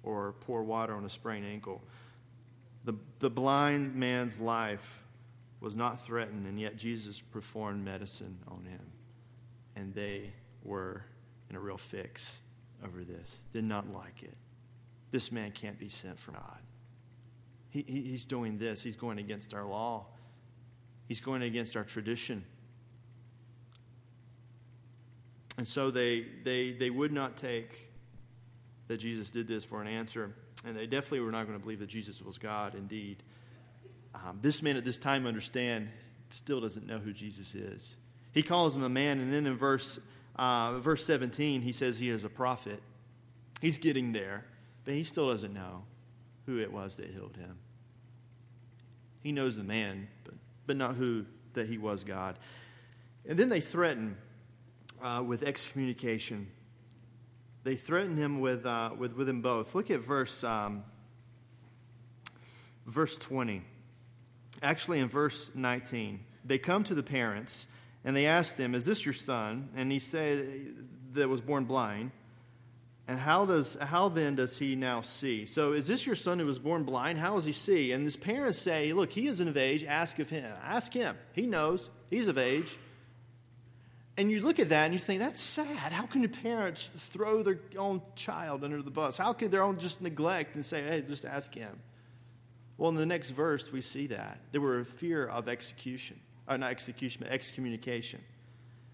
or 0.02 0.32
pour 0.40 0.64
water 0.64 0.94
on 0.94 1.04
a 1.04 1.10
sprained 1.10 1.44
ankle. 1.44 1.82
The, 2.84 2.94
the 3.18 3.28
blind 3.28 3.94
man's 3.94 4.40
life 4.40 5.04
was 5.60 5.76
not 5.76 6.00
threatened, 6.00 6.46
and 6.46 6.58
yet 6.58 6.78
Jesus 6.78 7.20
performed 7.20 7.84
medicine 7.84 8.38
on 8.48 8.64
him. 8.64 8.80
And 9.76 9.92
they 9.92 10.32
were 10.64 11.04
in 11.50 11.56
a 11.56 11.60
real 11.60 11.76
fix 11.76 12.40
over 12.82 13.04
this, 13.04 13.44
did 13.52 13.64
not 13.64 13.92
like 13.92 14.22
it. 14.22 14.34
This 15.10 15.30
man 15.30 15.52
can't 15.52 15.78
be 15.78 15.90
sent 15.90 16.18
from 16.18 16.32
God. 16.32 16.62
He, 17.68 17.84
he, 17.86 18.00
he's 18.04 18.24
doing 18.24 18.56
this, 18.56 18.82
he's 18.82 18.96
going 18.96 19.18
against 19.18 19.52
our 19.52 19.66
law, 19.66 20.06
he's 21.08 21.20
going 21.20 21.42
against 21.42 21.76
our 21.76 21.84
tradition. 21.84 22.42
And 25.58 25.66
so 25.66 25.90
they, 25.90 26.24
they, 26.44 26.70
they 26.70 26.88
would 26.88 27.12
not 27.12 27.36
take 27.36 27.90
that 28.86 28.98
Jesus 28.98 29.30
did 29.30 29.48
this 29.48 29.64
for 29.64 29.82
an 29.82 29.88
answer, 29.88 30.32
and 30.64 30.76
they 30.76 30.86
definitely 30.86 31.20
were 31.20 31.32
not 31.32 31.46
going 31.46 31.58
to 31.58 31.62
believe 31.62 31.80
that 31.80 31.88
Jesus 31.88 32.22
was 32.22 32.38
God 32.38 32.76
indeed. 32.76 33.22
Um, 34.14 34.38
this 34.40 34.62
man 34.62 34.76
at 34.76 34.84
this 34.84 34.98
time, 34.98 35.26
understand, 35.26 35.88
still 36.30 36.60
doesn't 36.60 36.86
know 36.86 36.98
who 36.98 37.12
Jesus 37.12 37.56
is. 37.56 37.96
He 38.32 38.42
calls 38.42 38.74
him 38.74 38.84
a 38.84 38.88
man, 38.88 39.18
and 39.18 39.32
then 39.32 39.46
in 39.46 39.56
verse, 39.56 39.98
uh, 40.36 40.78
verse 40.78 41.04
17, 41.04 41.60
he 41.60 41.72
says 41.72 41.98
he 41.98 42.08
is 42.08 42.22
a 42.22 42.28
prophet. 42.28 42.80
He's 43.60 43.78
getting 43.78 44.12
there, 44.12 44.44
but 44.84 44.94
he 44.94 45.02
still 45.02 45.28
doesn't 45.28 45.52
know 45.52 45.82
who 46.46 46.60
it 46.60 46.72
was 46.72 46.96
that 46.96 47.10
healed 47.10 47.36
him. 47.36 47.56
He 49.24 49.32
knows 49.32 49.56
the 49.56 49.64
man, 49.64 50.06
but, 50.24 50.34
but 50.68 50.76
not 50.76 50.94
who 50.94 51.26
that 51.54 51.66
he 51.66 51.78
was 51.78 52.04
God. 52.04 52.38
And 53.26 53.36
then 53.36 53.48
they 53.48 53.60
threaten 53.60 54.16
uh, 55.02 55.22
with 55.22 55.42
excommunication. 55.42 56.48
They 57.64 57.76
threaten 57.76 58.16
him 58.16 58.40
with, 58.40 58.64
uh, 58.64 58.90
with, 58.96 59.14
with 59.14 59.26
them 59.26 59.42
both. 59.42 59.74
Look 59.74 59.90
at 59.90 60.00
verse, 60.00 60.42
um, 60.44 60.84
verse 62.86 63.18
20. 63.18 63.62
Actually, 64.62 65.00
in 65.00 65.08
verse 65.08 65.50
19, 65.54 66.20
they 66.44 66.58
come 66.58 66.84
to 66.84 66.94
the 66.94 67.02
parents 67.02 67.66
and 68.04 68.16
they 68.16 68.26
ask 68.26 68.56
them, 68.56 68.74
Is 68.74 68.84
this 68.84 69.04
your 69.04 69.12
son? 69.12 69.68
And 69.74 69.92
he 69.92 69.98
said, 69.98 70.74
That 71.12 71.28
was 71.28 71.40
born 71.40 71.64
blind. 71.64 72.12
And 73.06 73.18
how, 73.18 73.46
does, 73.46 73.76
how 73.80 74.10
then 74.10 74.34
does 74.34 74.58
he 74.58 74.76
now 74.76 75.00
see? 75.00 75.46
So, 75.46 75.72
is 75.72 75.86
this 75.86 76.06
your 76.06 76.14
son 76.14 76.38
who 76.38 76.46
was 76.46 76.58
born 76.58 76.84
blind? 76.84 77.18
How 77.18 77.36
does 77.36 77.46
he 77.46 77.52
see? 77.52 77.92
And 77.92 78.04
his 78.04 78.16
parents 78.16 78.58
say, 78.58 78.92
Look, 78.92 79.12
he 79.12 79.26
is 79.28 79.40
of 79.40 79.56
age. 79.56 79.84
Ask 79.84 80.18
of 80.18 80.30
him. 80.30 80.50
Ask 80.62 80.92
him. 80.92 81.16
He 81.32 81.46
knows. 81.46 81.88
He's 82.10 82.28
of 82.28 82.38
age. 82.38 82.76
And 84.18 84.32
you 84.32 84.40
look 84.40 84.58
at 84.58 84.70
that 84.70 84.84
and 84.84 84.92
you 84.92 84.98
think, 84.98 85.20
that's 85.20 85.40
sad. 85.40 85.92
How 85.92 86.04
can 86.04 86.22
the 86.22 86.28
parents 86.28 86.90
throw 86.96 87.44
their 87.44 87.60
own 87.78 88.02
child 88.16 88.64
under 88.64 88.82
the 88.82 88.90
bus? 88.90 89.16
How 89.16 89.32
could 89.32 89.52
their 89.52 89.62
own 89.62 89.78
just 89.78 90.02
neglect 90.02 90.56
and 90.56 90.66
say, 90.66 90.82
hey, 90.82 91.02
just 91.02 91.24
ask 91.24 91.54
him? 91.54 91.78
Well, 92.78 92.88
in 92.88 92.96
the 92.96 93.06
next 93.06 93.30
verse, 93.30 93.70
we 93.70 93.80
see 93.80 94.08
that. 94.08 94.40
There 94.50 94.60
were 94.60 94.80
a 94.80 94.84
fear 94.84 95.26
of 95.26 95.48
execution. 95.48 96.18
Or 96.48 96.54
uh, 96.54 96.56
not 96.56 96.70
execution, 96.72 97.22
but 97.22 97.32
excommunication. 97.32 98.20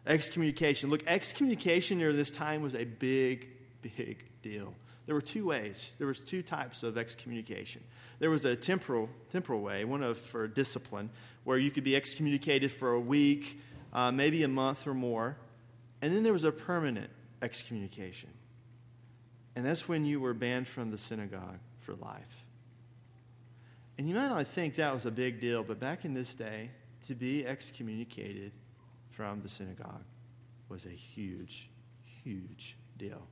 Excommunication. 0.06 0.90
Look, 0.90 1.02
excommunication 1.06 2.00
during 2.00 2.16
this 2.16 2.30
time 2.30 2.60
was 2.60 2.74
a 2.74 2.84
big, 2.84 3.48
big 3.80 4.26
deal. 4.42 4.74
There 5.06 5.14
were 5.14 5.22
two 5.22 5.46
ways. 5.46 5.90
There 5.96 6.06
was 6.06 6.18
two 6.18 6.42
types 6.42 6.82
of 6.82 6.98
excommunication. 6.98 7.82
There 8.18 8.30
was 8.30 8.44
a 8.44 8.56
temporal, 8.56 9.08
temporal 9.30 9.62
way, 9.62 9.86
one 9.86 10.02
of 10.02 10.18
for 10.18 10.46
discipline, 10.48 11.08
where 11.44 11.56
you 11.56 11.70
could 11.70 11.84
be 11.84 11.96
excommunicated 11.96 12.72
for 12.72 12.92
a 12.92 13.00
week, 13.00 13.58
uh, 13.94 14.10
maybe 14.10 14.42
a 14.42 14.48
month 14.48 14.86
or 14.86 14.94
more. 14.94 15.36
And 16.02 16.12
then 16.12 16.22
there 16.22 16.32
was 16.32 16.44
a 16.44 16.52
permanent 16.52 17.10
excommunication. 17.40 18.30
And 19.56 19.64
that's 19.64 19.88
when 19.88 20.04
you 20.04 20.20
were 20.20 20.34
banned 20.34 20.66
from 20.66 20.90
the 20.90 20.98
synagogue 20.98 21.60
for 21.78 21.94
life. 21.94 22.46
And 23.96 24.08
you 24.08 24.14
might 24.14 24.28
not 24.28 24.46
think 24.48 24.74
that 24.76 24.92
was 24.92 25.06
a 25.06 25.10
big 25.10 25.40
deal, 25.40 25.62
but 25.62 25.78
back 25.78 26.04
in 26.04 26.14
this 26.14 26.34
day, 26.34 26.70
to 27.06 27.14
be 27.14 27.46
excommunicated 27.46 28.52
from 29.10 29.40
the 29.42 29.48
synagogue 29.48 30.02
was 30.68 30.86
a 30.86 30.90
huge, 30.90 31.70
huge 32.24 32.76
deal. 32.98 33.22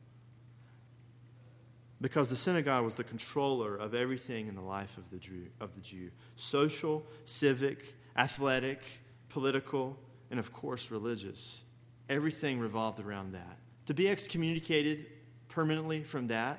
Because 2.01 2.31
the 2.31 2.37
synagogue 2.37 2.85
was 2.85 2.95
the 2.95 3.05
controller 3.05 3.77
of 3.77 3.95
everything 3.95 4.47
in 4.49 4.55
the 4.55 4.63
life 4.63 4.99
of 4.99 5.11
the 5.11 5.19
Jew, 5.19 5.47
of 5.61 5.75
the 5.75 5.81
Jew 5.81 6.11
social, 6.37 7.05
civic, 7.25 7.95
athletic, 8.17 8.81
political, 9.29 9.97
and 10.33 10.41
of 10.41 10.53
course, 10.53 10.91
religious. 10.91 11.61
Everything 12.09 12.59
revolved 12.59 12.99
around 12.99 13.35
that. 13.35 13.59
To 13.87 13.95
be 13.95 14.09
excommunicated 14.09 15.07
permanently 15.49 16.03
from 16.03 16.29
that 16.29 16.59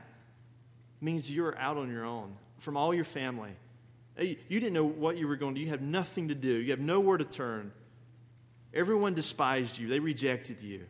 means 1.02 1.30
you're 1.30 1.58
out 1.58 1.76
on 1.76 1.92
your 1.92 2.06
own 2.06 2.38
from 2.60 2.78
all 2.78 2.94
your 2.94 3.04
family. 3.04 3.52
You 4.18 4.38
didn't 4.48 4.74
know 4.74 4.86
what 4.86 5.18
you 5.18 5.28
were 5.28 5.36
going 5.36 5.56
to 5.56 5.60
do. 5.60 5.66
You 5.66 5.72
have 5.72 5.82
nothing 5.82 6.30
to 6.30 6.36
do, 6.36 6.50
you 6.50 6.70
have 6.72 6.80
nowhere 6.80 7.18
to 7.18 7.26
turn. 7.26 7.74
Everyone 8.74 9.14
despised 9.14 9.78
you, 9.78 9.88
they 9.88 10.00
rejected 10.00 10.62
you. 10.62 10.86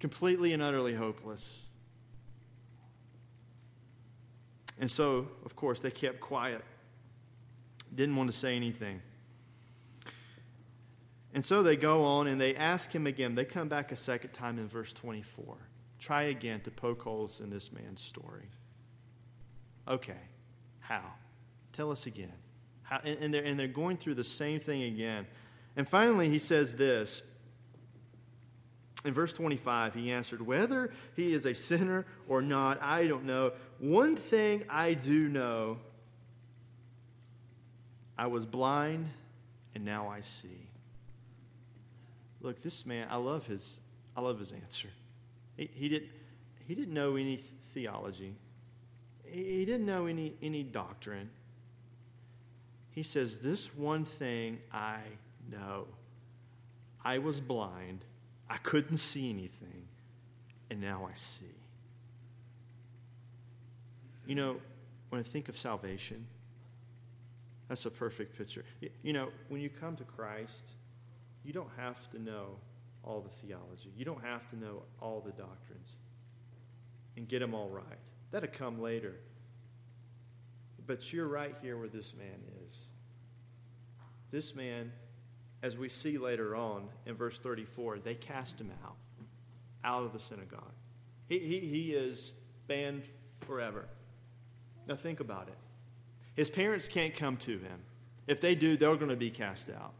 Completely 0.00 0.52
and 0.52 0.62
utterly 0.62 0.94
hopeless. 0.94 1.62
And 4.78 4.90
so, 4.90 5.28
of 5.44 5.56
course, 5.56 5.80
they 5.80 5.90
kept 5.90 6.20
quiet, 6.20 6.62
didn't 7.92 8.16
want 8.16 8.30
to 8.30 8.36
say 8.36 8.54
anything. 8.54 9.00
And 11.34 11.44
so 11.44 11.62
they 11.62 11.76
go 11.76 12.04
on 12.04 12.26
and 12.26 12.40
they 12.40 12.56
ask 12.56 12.92
him 12.92 13.06
again. 13.06 13.34
They 13.34 13.44
come 13.44 13.68
back 13.68 13.92
a 13.92 13.96
second 13.96 14.30
time 14.30 14.58
in 14.58 14.68
verse 14.68 14.92
24. 14.92 15.56
Try 15.98 16.22
again 16.24 16.60
to 16.60 16.70
poke 16.70 17.02
holes 17.02 17.40
in 17.40 17.50
this 17.50 17.72
man's 17.72 18.00
story. 18.00 18.48
Okay, 19.86 20.20
how? 20.80 21.02
Tell 21.72 21.90
us 21.90 22.06
again. 22.06 22.32
How, 22.82 22.98
and, 23.04 23.32
they're, 23.32 23.44
and 23.44 23.58
they're 23.58 23.68
going 23.68 23.98
through 23.98 24.14
the 24.14 24.24
same 24.24 24.60
thing 24.60 24.82
again. 24.82 25.26
And 25.76 25.86
finally, 25.88 26.28
he 26.28 26.38
says 26.38 26.74
this. 26.74 27.22
In 29.04 29.14
verse 29.14 29.32
25, 29.32 29.94
he 29.94 30.10
answered, 30.10 30.44
Whether 30.44 30.92
he 31.14 31.32
is 31.32 31.46
a 31.46 31.54
sinner 31.54 32.06
or 32.26 32.42
not, 32.42 32.82
I 32.82 33.06
don't 33.06 33.24
know. 33.24 33.52
One 33.78 34.16
thing 34.16 34.64
I 34.68 34.94
do 34.94 35.28
know 35.28 35.78
I 38.16 38.26
was 38.26 38.44
blind, 38.44 39.08
and 39.74 39.84
now 39.84 40.08
I 40.08 40.22
see. 40.22 40.67
Look, 42.40 42.62
this 42.62 42.86
man, 42.86 43.08
I 43.10 43.16
love 43.16 43.46
his, 43.46 43.80
I 44.16 44.20
love 44.20 44.38
his 44.38 44.52
answer. 44.52 44.88
He, 45.56 45.68
he, 45.72 45.88
didn't, 45.88 46.10
he 46.66 46.74
didn't 46.74 46.94
know 46.94 47.16
any 47.16 47.36
theology. 47.36 48.34
He, 49.24 49.44
he 49.44 49.64
didn't 49.64 49.86
know 49.86 50.06
any, 50.06 50.34
any 50.42 50.62
doctrine. 50.62 51.30
He 52.90 53.02
says, 53.02 53.38
This 53.38 53.74
one 53.74 54.04
thing 54.04 54.58
I 54.72 54.98
know. 55.50 55.86
I 57.04 57.18
was 57.18 57.40
blind. 57.40 58.04
I 58.48 58.56
couldn't 58.58 58.98
see 58.98 59.30
anything. 59.30 59.86
And 60.70 60.80
now 60.80 61.08
I 61.10 61.14
see. 61.14 61.46
You 64.26 64.34
know, 64.34 64.56
when 65.08 65.20
I 65.20 65.24
think 65.24 65.48
of 65.48 65.56
salvation, 65.56 66.26
that's 67.68 67.86
a 67.86 67.90
perfect 67.90 68.36
picture. 68.36 68.64
You 69.02 69.12
know, 69.12 69.28
when 69.48 69.60
you 69.60 69.70
come 69.70 69.96
to 69.96 70.04
Christ, 70.04 70.72
you 71.48 71.54
don't 71.54 71.70
have 71.78 72.10
to 72.10 72.18
know 72.22 72.58
all 73.02 73.22
the 73.22 73.46
theology. 73.46 73.90
You 73.96 74.04
don't 74.04 74.22
have 74.22 74.46
to 74.48 74.56
know 74.56 74.82
all 75.00 75.22
the 75.24 75.32
doctrines 75.32 75.96
and 77.16 77.26
get 77.26 77.38
them 77.38 77.54
all 77.54 77.70
right. 77.70 77.84
That'll 78.30 78.50
come 78.50 78.82
later. 78.82 79.14
But 80.86 81.10
you're 81.10 81.26
right 81.26 81.56
here 81.62 81.78
where 81.78 81.88
this 81.88 82.12
man 82.12 82.42
is. 82.66 82.76
This 84.30 84.54
man, 84.54 84.92
as 85.62 85.74
we 85.74 85.88
see 85.88 86.18
later 86.18 86.54
on 86.54 86.86
in 87.06 87.14
verse 87.14 87.38
34, 87.38 88.00
they 88.00 88.14
cast 88.14 88.60
him 88.60 88.70
out, 88.84 88.96
out 89.82 90.04
of 90.04 90.12
the 90.12 90.20
synagogue. 90.20 90.74
He, 91.30 91.38
he, 91.38 91.60
he 91.60 91.92
is 91.92 92.36
banned 92.66 93.04
forever. 93.46 93.86
Now 94.86 94.96
think 94.96 95.20
about 95.20 95.48
it. 95.48 95.56
His 96.34 96.50
parents 96.50 96.88
can't 96.88 97.14
come 97.14 97.38
to 97.38 97.52
him. 97.52 97.80
If 98.26 98.42
they 98.42 98.54
do, 98.54 98.76
they're 98.76 98.96
going 98.96 99.08
to 99.08 99.16
be 99.16 99.30
cast 99.30 99.70
out. 99.70 99.94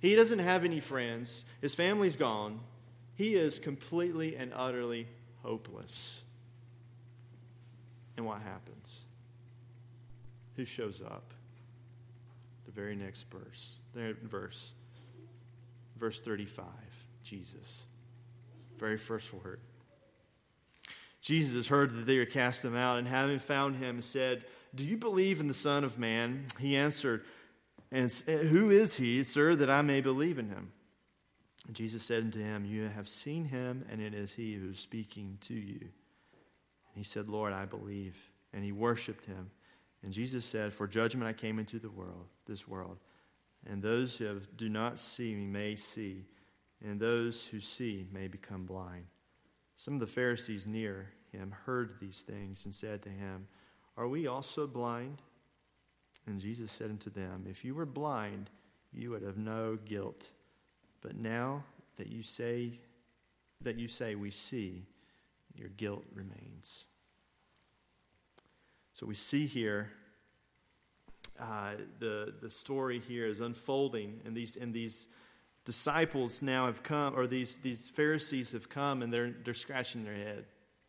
He 0.00 0.14
doesn't 0.16 0.38
have 0.38 0.64
any 0.64 0.80
friends. 0.80 1.44
His 1.60 1.74
family's 1.74 2.16
gone. 2.16 2.60
He 3.14 3.34
is 3.34 3.58
completely 3.58 4.36
and 4.36 4.52
utterly 4.54 5.06
hopeless. 5.42 6.22
And 8.16 8.26
what 8.26 8.40
happens? 8.42 9.02
Who 10.56 10.64
shows 10.64 11.02
up? 11.02 11.32
The 12.66 12.72
very 12.72 12.96
next 12.96 13.26
verse. 13.30 13.76
Verse. 13.94 14.72
Verse 15.98 16.20
35. 16.20 16.64
Jesus. 17.22 17.84
Very 18.78 18.96
first 18.96 19.32
word. 19.34 19.60
Jesus 21.20 21.68
heard 21.68 21.94
that 21.94 22.06
they 22.06 22.16
had 22.16 22.30
cast 22.30 22.64
him 22.64 22.74
out, 22.74 22.98
and 22.98 23.06
having 23.06 23.38
found 23.38 23.76
him, 23.76 24.00
said, 24.00 24.44
Do 24.74 24.82
you 24.82 24.96
believe 24.96 25.40
in 25.40 25.48
the 25.48 25.54
Son 25.54 25.84
of 25.84 25.98
Man? 25.98 26.46
He 26.58 26.76
answered, 26.76 27.24
and 27.92 28.22
eh, 28.28 28.38
who 28.38 28.70
is 28.70 28.96
he, 28.96 29.22
sir, 29.24 29.54
that 29.56 29.70
I 29.70 29.82
may 29.82 30.00
believe 30.00 30.38
in 30.38 30.48
him? 30.48 30.72
And 31.66 31.76
Jesus 31.76 32.02
said 32.02 32.22
unto 32.22 32.40
him, 32.40 32.64
You 32.64 32.88
have 32.88 33.08
seen 33.08 33.46
him, 33.46 33.84
and 33.90 34.00
it 34.00 34.14
is 34.14 34.32
he 34.32 34.54
who 34.54 34.70
is 34.70 34.78
speaking 34.78 35.38
to 35.42 35.54
you. 35.54 35.80
And 35.80 36.94
he 36.94 37.04
said, 37.04 37.28
Lord, 37.28 37.52
I 37.52 37.64
believe. 37.64 38.16
And 38.52 38.64
he 38.64 38.72
worshiped 38.72 39.26
him. 39.26 39.50
And 40.02 40.12
Jesus 40.12 40.44
said, 40.44 40.72
For 40.72 40.86
judgment 40.86 41.28
I 41.28 41.32
came 41.32 41.58
into 41.58 41.78
the 41.78 41.90
world, 41.90 42.26
this 42.46 42.66
world. 42.66 42.98
And 43.66 43.82
those 43.82 44.16
who 44.16 44.24
have, 44.24 44.56
do 44.56 44.68
not 44.68 44.98
see 44.98 45.34
me 45.34 45.46
may 45.46 45.76
see, 45.76 46.24
and 46.82 46.98
those 46.98 47.46
who 47.46 47.60
see 47.60 48.06
may 48.10 48.26
become 48.26 48.64
blind. 48.64 49.04
Some 49.76 49.94
of 49.94 50.00
the 50.00 50.06
Pharisees 50.06 50.66
near 50.66 51.10
him 51.30 51.54
heard 51.66 51.96
these 52.00 52.22
things 52.22 52.64
and 52.64 52.74
said 52.74 53.02
to 53.02 53.10
him, 53.10 53.48
Are 53.96 54.08
we 54.08 54.26
also 54.26 54.66
blind? 54.66 55.20
And 56.26 56.40
Jesus 56.40 56.70
said 56.70 56.90
unto 56.90 57.10
them, 57.10 57.46
If 57.48 57.64
you 57.64 57.74
were 57.74 57.86
blind, 57.86 58.50
you 58.92 59.10
would 59.10 59.22
have 59.22 59.36
no 59.36 59.78
guilt. 59.84 60.30
But 61.00 61.16
now 61.16 61.64
that 61.96 62.08
you 62.08 62.22
say 62.22 62.72
that 63.62 63.78
you 63.78 63.88
say 63.88 64.14
we 64.14 64.30
see, 64.30 64.86
your 65.54 65.68
guilt 65.68 66.04
remains. 66.14 66.84
So 68.94 69.06
we 69.06 69.14
see 69.14 69.46
here 69.46 69.90
uh, 71.40 71.72
the 71.98 72.34
the 72.40 72.50
story 72.50 72.98
here 72.98 73.26
is 73.26 73.40
unfolding, 73.40 74.20
and 74.24 74.34
these 74.34 74.56
and 74.56 74.74
these 74.74 75.08
disciples 75.64 76.42
now 76.42 76.66
have 76.66 76.82
come, 76.82 77.18
or 77.18 77.26
these 77.26 77.58
these 77.58 77.88
Pharisees 77.88 78.52
have 78.52 78.68
come, 78.68 79.02
and 79.02 79.12
they're 79.12 79.34
they're 79.44 79.54
scratching 79.54 80.04
their 80.04 80.14
head. 80.14 80.44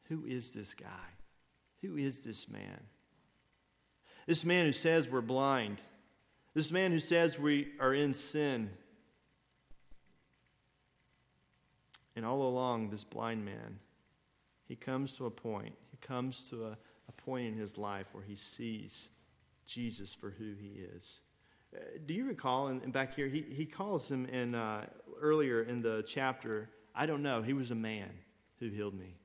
Who 0.10 0.26
is 0.26 0.52
this 0.52 0.74
guy? 0.74 0.88
Who 1.82 1.96
is 1.96 2.20
this 2.20 2.50
man? 2.50 2.82
This 4.28 4.46
man 4.46 4.66
who 4.66 4.72
says 4.72 5.10
we're 5.10 5.22
blind. 5.22 5.82
This 6.54 6.72
man 6.72 6.92
who 6.92 7.00
says 7.00 7.40
we 7.40 7.70
are 7.80 7.94
in 7.94 8.14
sin. 8.14 8.70
And 12.16 12.26
all 12.26 12.44
along, 12.44 12.90
this 12.90 13.04
blind 13.04 13.46
man, 13.46 13.80
he 14.68 14.76
comes 14.76 15.18
to 15.18 15.26
a 15.26 15.32
point. 15.32 15.74
He 15.92 15.98
comes 15.98 16.44
to 16.50 16.66
a, 16.66 16.78
a 17.08 17.12
point 17.14 17.48
in 17.48 17.58
his 17.58 17.78
life 17.78 18.08
where 18.12 18.24
he 18.24 18.36
sees 18.36 19.10
Jesus 19.66 20.14
for 20.14 20.30
who 20.30 20.54
he 20.54 20.82
is. 20.96 21.22
Uh, 21.74 21.80
do 22.06 22.14
you 22.14 22.28
recall, 22.28 22.68
and 22.68 22.92
back 22.92 23.16
here, 23.16 23.28
he, 23.28 23.46
he 23.50 23.66
calls 23.66 24.12
him 24.12 24.26
in, 24.26 24.56
uh, 24.56 24.86
earlier 25.22 25.64
in 25.64 25.82
the 25.82 26.04
chapter, 26.06 26.70
I 26.94 27.06
don't 27.06 27.24
know, 27.24 27.42
he 27.42 27.54
was 27.54 27.72
a 27.72 27.76
man 27.76 28.10
who 28.60 28.70
healed 28.70 28.94
me. 28.94 29.16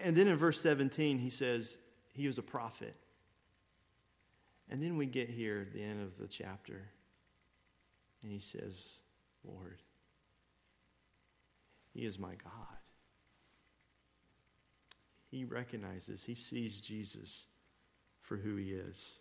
And 0.00 0.14
then 0.14 0.28
in 0.28 0.36
verse 0.36 0.60
17, 0.60 1.18
he 1.18 1.30
says, 1.30 1.78
he 2.14 2.26
was 2.26 2.38
a 2.38 2.42
prophet. 2.42 2.94
And 4.70 4.82
then 4.82 4.96
we 4.96 5.06
get 5.06 5.28
here 5.28 5.60
at 5.60 5.72
the 5.72 5.82
end 5.82 6.02
of 6.02 6.18
the 6.18 6.26
chapter, 6.26 6.82
and 8.22 8.30
he 8.30 8.38
says, 8.38 8.98
Lord, 9.44 9.80
He 11.94 12.04
is 12.04 12.18
my 12.18 12.34
God. 12.44 12.78
He 15.30 15.44
recognizes, 15.44 16.24
he 16.24 16.34
sees 16.34 16.80
Jesus 16.80 17.46
for 18.20 18.36
who 18.36 18.56
he 18.56 18.70
is. 18.70 19.18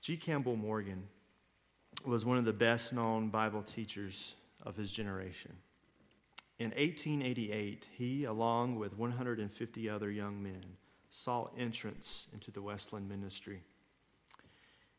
G. 0.00 0.16
Campbell 0.16 0.56
Morgan 0.56 1.04
was 2.04 2.24
one 2.24 2.38
of 2.38 2.44
the 2.44 2.52
best 2.52 2.92
known 2.92 3.28
Bible 3.28 3.62
teachers 3.62 4.34
of 4.64 4.76
his 4.76 4.90
generation. 4.90 5.52
In 6.58 6.70
1888, 6.70 7.86
he, 7.96 8.24
along 8.24 8.76
with 8.76 8.96
150 8.96 9.88
other 9.88 10.10
young 10.10 10.42
men, 10.42 10.64
sought 11.10 11.54
entrance 11.58 12.26
into 12.32 12.50
the 12.50 12.62
Wesleyan 12.62 13.08
ministry. 13.08 13.62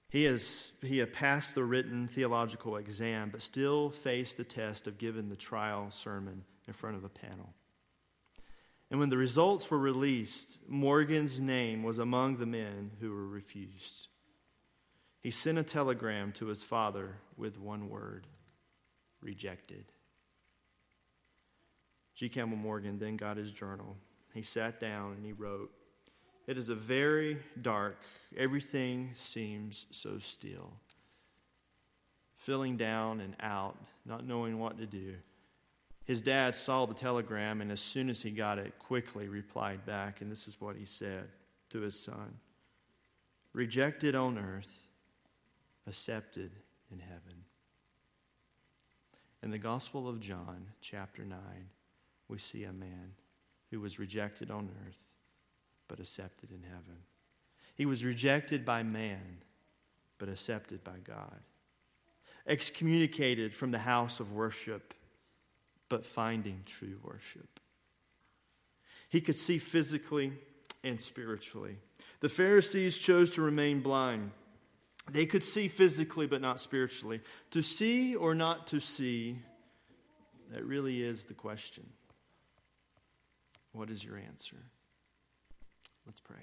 He, 0.10 0.24
has, 0.24 0.74
he 0.82 0.98
had 0.98 1.14
passed 1.14 1.54
the 1.54 1.64
written 1.64 2.08
theological 2.08 2.78
exam, 2.78 3.30
but 3.30 3.44
still 3.44 3.92
faced 3.92 4.38
the 4.38 4.44
test 4.44 4.88
of 4.88 4.98
giving 4.98 5.30
the 5.30 5.36
trial 5.36 5.92
sermon 5.92 6.44
in 6.68 6.74
front 6.74 6.98
of 6.98 7.04
a 7.04 7.10
panel. 7.10 7.54
And 8.90 9.00
when 9.00 9.10
the 9.10 9.18
results 9.18 9.70
were 9.70 9.78
released, 9.78 10.58
Morgan's 10.68 11.40
name 11.40 11.84
was 11.84 12.00
among 12.00 12.38
the 12.38 12.48
men 12.48 12.92
who 13.00 13.12
were 13.12 13.28
refused. 13.28 14.08
He 15.22 15.30
sent 15.30 15.60
a 15.60 15.64
telegram 15.64 16.32
to 16.34 16.48
his 16.48 16.64
father 16.64 17.18
with 17.38 17.60
one 17.60 17.90
word 17.90 18.26
rejected. 19.22 19.92
G. 22.16 22.30
Campbell 22.30 22.58
Morgan 22.58 22.98
then 22.98 23.16
got 23.16 23.38
his 23.38 23.54
journal. 23.54 23.96
He 24.34 24.42
sat 24.42 24.80
down 24.80 25.14
and 25.14 25.26
he 25.26 25.34
wrote, 25.34 25.72
it 26.50 26.58
is 26.58 26.70
a 26.70 26.76
very 26.76 27.38
dark, 27.62 28.02
everything 28.36 29.12
seems 29.14 29.86
so 29.92 30.18
still. 30.18 30.74
Feeling 32.34 32.76
down 32.76 33.22
and 33.22 33.36
out, 33.40 33.78
not 34.04 34.26
knowing 34.26 34.58
what 34.58 34.80
to 34.80 34.88
do. 34.88 35.14
His 36.06 36.24
dad 36.24 36.56
saw 36.56 36.88
the 36.88 36.96
telegram, 36.96 37.62
and 37.62 37.72
as 37.72 37.80
soon 37.80 38.10
as 38.10 38.24
he 38.24 38.32
got 38.32 38.58
it, 38.58 38.80
quickly 38.80 39.28
replied 39.28 39.86
back, 39.86 40.22
and 40.22 40.32
this 40.32 40.48
is 40.48 40.60
what 40.60 40.76
he 40.76 40.86
said 40.86 41.28
to 41.70 41.82
his 41.82 41.98
son 41.98 42.40
Rejected 43.54 44.16
on 44.16 44.40
earth, 44.40 44.88
accepted 45.86 46.50
in 46.92 46.98
heaven. 46.98 47.44
In 49.44 49.52
the 49.52 49.60
Gospel 49.60 50.10
of 50.10 50.20
John, 50.20 50.66
chapter 50.82 51.24
9, 51.24 51.38
we 52.28 52.40
see 52.40 52.64
a 52.64 52.74
man 52.74 53.14
who 53.70 53.80
was 53.80 54.00
rejected 54.00 54.50
on 54.50 54.72
earth 54.88 55.09
but 55.90 56.00
accepted 56.00 56.52
in 56.52 56.64
heaven. 56.64 57.04
He 57.76 57.86
was 57.86 58.06
rejected 58.06 58.64
by 58.64 58.84
man, 58.84 59.40
but 60.18 60.30
accepted 60.30 60.82
by 60.86 61.00
God. 61.04 61.42
Excommunicated 62.48 63.54
from 63.54 63.72
the 63.72 63.80
house 63.80 64.22
of 64.22 64.32
worship, 64.32 64.94
but 65.90 66.06
finding 66.06 66.64
true 66.66 66.98
worship. 67.04 67.60
He 69.10 69.20
could 69.20 69.36
see 69.36 69.58
physically 69.58 70.34
and 70.84 71.00
spiritually. 71.02 71.78
The 72.22 72.30
Pharisees 72.30 72.98
chose 72.98 73.32
to 73.32 73.42
remain 73.42 73.82
blind. 73.82 74.32
They 75.12 75.26
could 75.26 75.44
see 75.44 75.68
physically, 75.68 76.28
but 76.28 76.42
not 76.42 76.60
spiritually. 76.60 77.22
To 77.52 77.62
see 77.64 78.16
or 78.16 78.36
not 78.36 78.68
to 78.68 78.80
see, 78.80 79.40
that 80.52 80.64
really 80.64 81.02
is 81.02 81.26
the 81.26 81.34
question. 81.34 81.88
What 83.72 83.90
is 83.90 84.04
your 84.04 84.18
answer? 84.18 84.58
Let's 86.10 86.22
pray. 86.22 86.38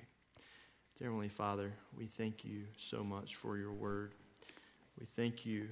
Dear 0.97 1.09
Heavenly 1.09 1.29
Father, 1.29 1.73
we 1.99 2.07
thank 2.07 2.45
you 2.45 2.67
so 2.79 3.03
much 3.03 3.35
for 3.35 3.59
your 3.59 3.73
word. 3.73 4.13
We 4.97 5.07
thank 5.07 5.45
you, 5.45 5.67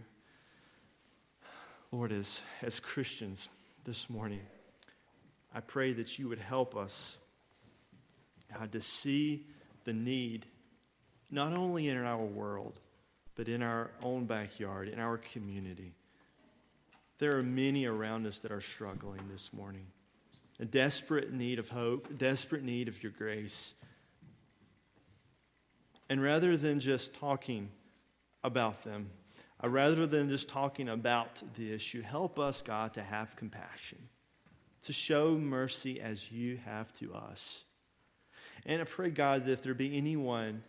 Lord, 1.92 2.10
as, 2.10 2.40
as 2.60 2.80
Christians 2.80 3.48
this 3.84 4.10
morning. 4.10 4.40
I 5.54 5.60
pray 5.60 5.92
that 5.92 6.18
you 6.18 6.28
would 6.28 6.40
help 6.40 6.74
us 6.74 7.18
God, 8.52 8.72
to 8.72 8.80
see 8.80 9.46
the 9.84 9.92
need, 9.92 10.46
not 11.30 11.52
only 11.52 11.86
in 11.86 11.96
our 11.96 12.24
world, 12.24 12.80
but 13.36 13.48
in 13.48 13.62
our 13.62 13.92
own 14.02 14.24
backyard, 14.24 14.88
in 14.88 14.98
our 14.98 15.18
community. 15.18 15.94
There 17.18 17.38
are 17.38 17.44
many 17.44 17.84
around 17.84 18.26
us 18.26 18.40
that 18.40 18.50
are 18.50 18.60
struggling 18.60 19.20
this 19.30 19.52
morning, 19.52 19.86
a 20.58 20.64
desperate 20.64 21.32
need 21.32 21.60
of 21.60 21.68
hope, 21.68 22.18
desperate 22.18 22.64
need 22.64 22.88
of 22.88 23.00
your 23.00 23.12
grace. 23.12 23.74
And 26.08 26.22
rather 26.22 26.56
than 26.56 26.80
just 26.80 27.14
talking 27.14 27.70
about 28.42 28.82
them, 28.82 29.10
uh, 29.62 29.68
rather 29.68 30.06
than 30.06 30.28
just 30.28 30.48
talking 30.48 30.88
about 30.88 31.42
the 31.56 31.72
issue, 31.72 32.02
help 32.02 32.38
us, 32.38 32.62
God, 32.62 32.94
to 32.94 33.02
have 33.02 33.36
compassion, 33.36 33.98
to 34.82 34.92
show 34.92 35.38
mercy 35.38 36.00
as 36.00 36.30
you 36.30 36.58
have 36.64 36.92
to 36.94 37.14
us. 37.14 37.64
And 38.66 38.80
I 38.80 38.84
pray, 38.84 39.10
God, 39.10 39.46
that 39.46 39.52
if 39.52 39.62
there 39.62 39.74
be 39.74 39.96
anyone 39.96 40.62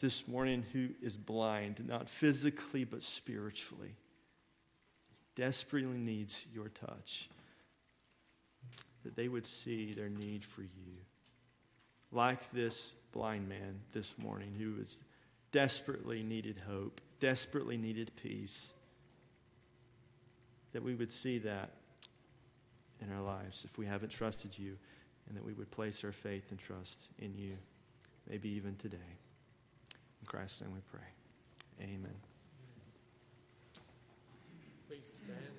this 0.00 0.28
morning 0.28 0.64
who 0.72 0.88
is 1.00 1.16
blind, 1.16 1.86
not 1.86 2.08
physically 2.08 2.84
but 2.84 3.02
spiritually, 3.02 3.94
desperately 5.34 5.98
needs 5.98 6.44
your 6.52 6.68
touch, 6.68 7.30
that 9.04 9.16
they 9.16 9.28
would 9.28 9.46
see 9.46 9.92
their 9.92 10.08
need 10.08 10.44
for 10.44 10.62
you. 10.62 10.98
Like 12.16 12.50
this 12.50 12.94
blind 13.12 13.46
man 13.46 13.78
this 13.92 14.16
morning 14.16 14.54
who 14.58 14.72
was 14.78 15.02
desperately 15.52 16.22
needed 16.22 16.56
hope, 16.66 17.02
desperately 17.20 17.76
needed 17.76 18.10
peace, 18.22 18.70
that 20.72 20.82
we 20.82 20.94
would 20.94 21.12
see 21.12 21.36
that 21.40 21.72
in 23.02 23.12
our 23.12 23.20
lives 23.20 23.66
if 23.66 23.76
we 23.76 23.84
haven't 23.84 24.08
trusted 24.08 24.58
you 24.58 24.78
and 25.28 25.36
that 25.36 25.44
we 25.44 25.52
would 25.52 25.70
place 25.70 26.02
our 26.04 26.12
faith 26.12 26.46
and 26.48 26.58
trust 26.58 27.10
in 27.18 27.36
you, 27.36 27.52
maybe 28.30 28.48
even 28.48 28.76
today. 28.76 28.96
In 30.22 30.26
Christ's 30.26 30.62
name 30.62 30.72
we 30.72 30.80
pray. 30.90 31.08
Amen. 31.82 32.16
Please 34.88 35.18
stand. 35.22 35.55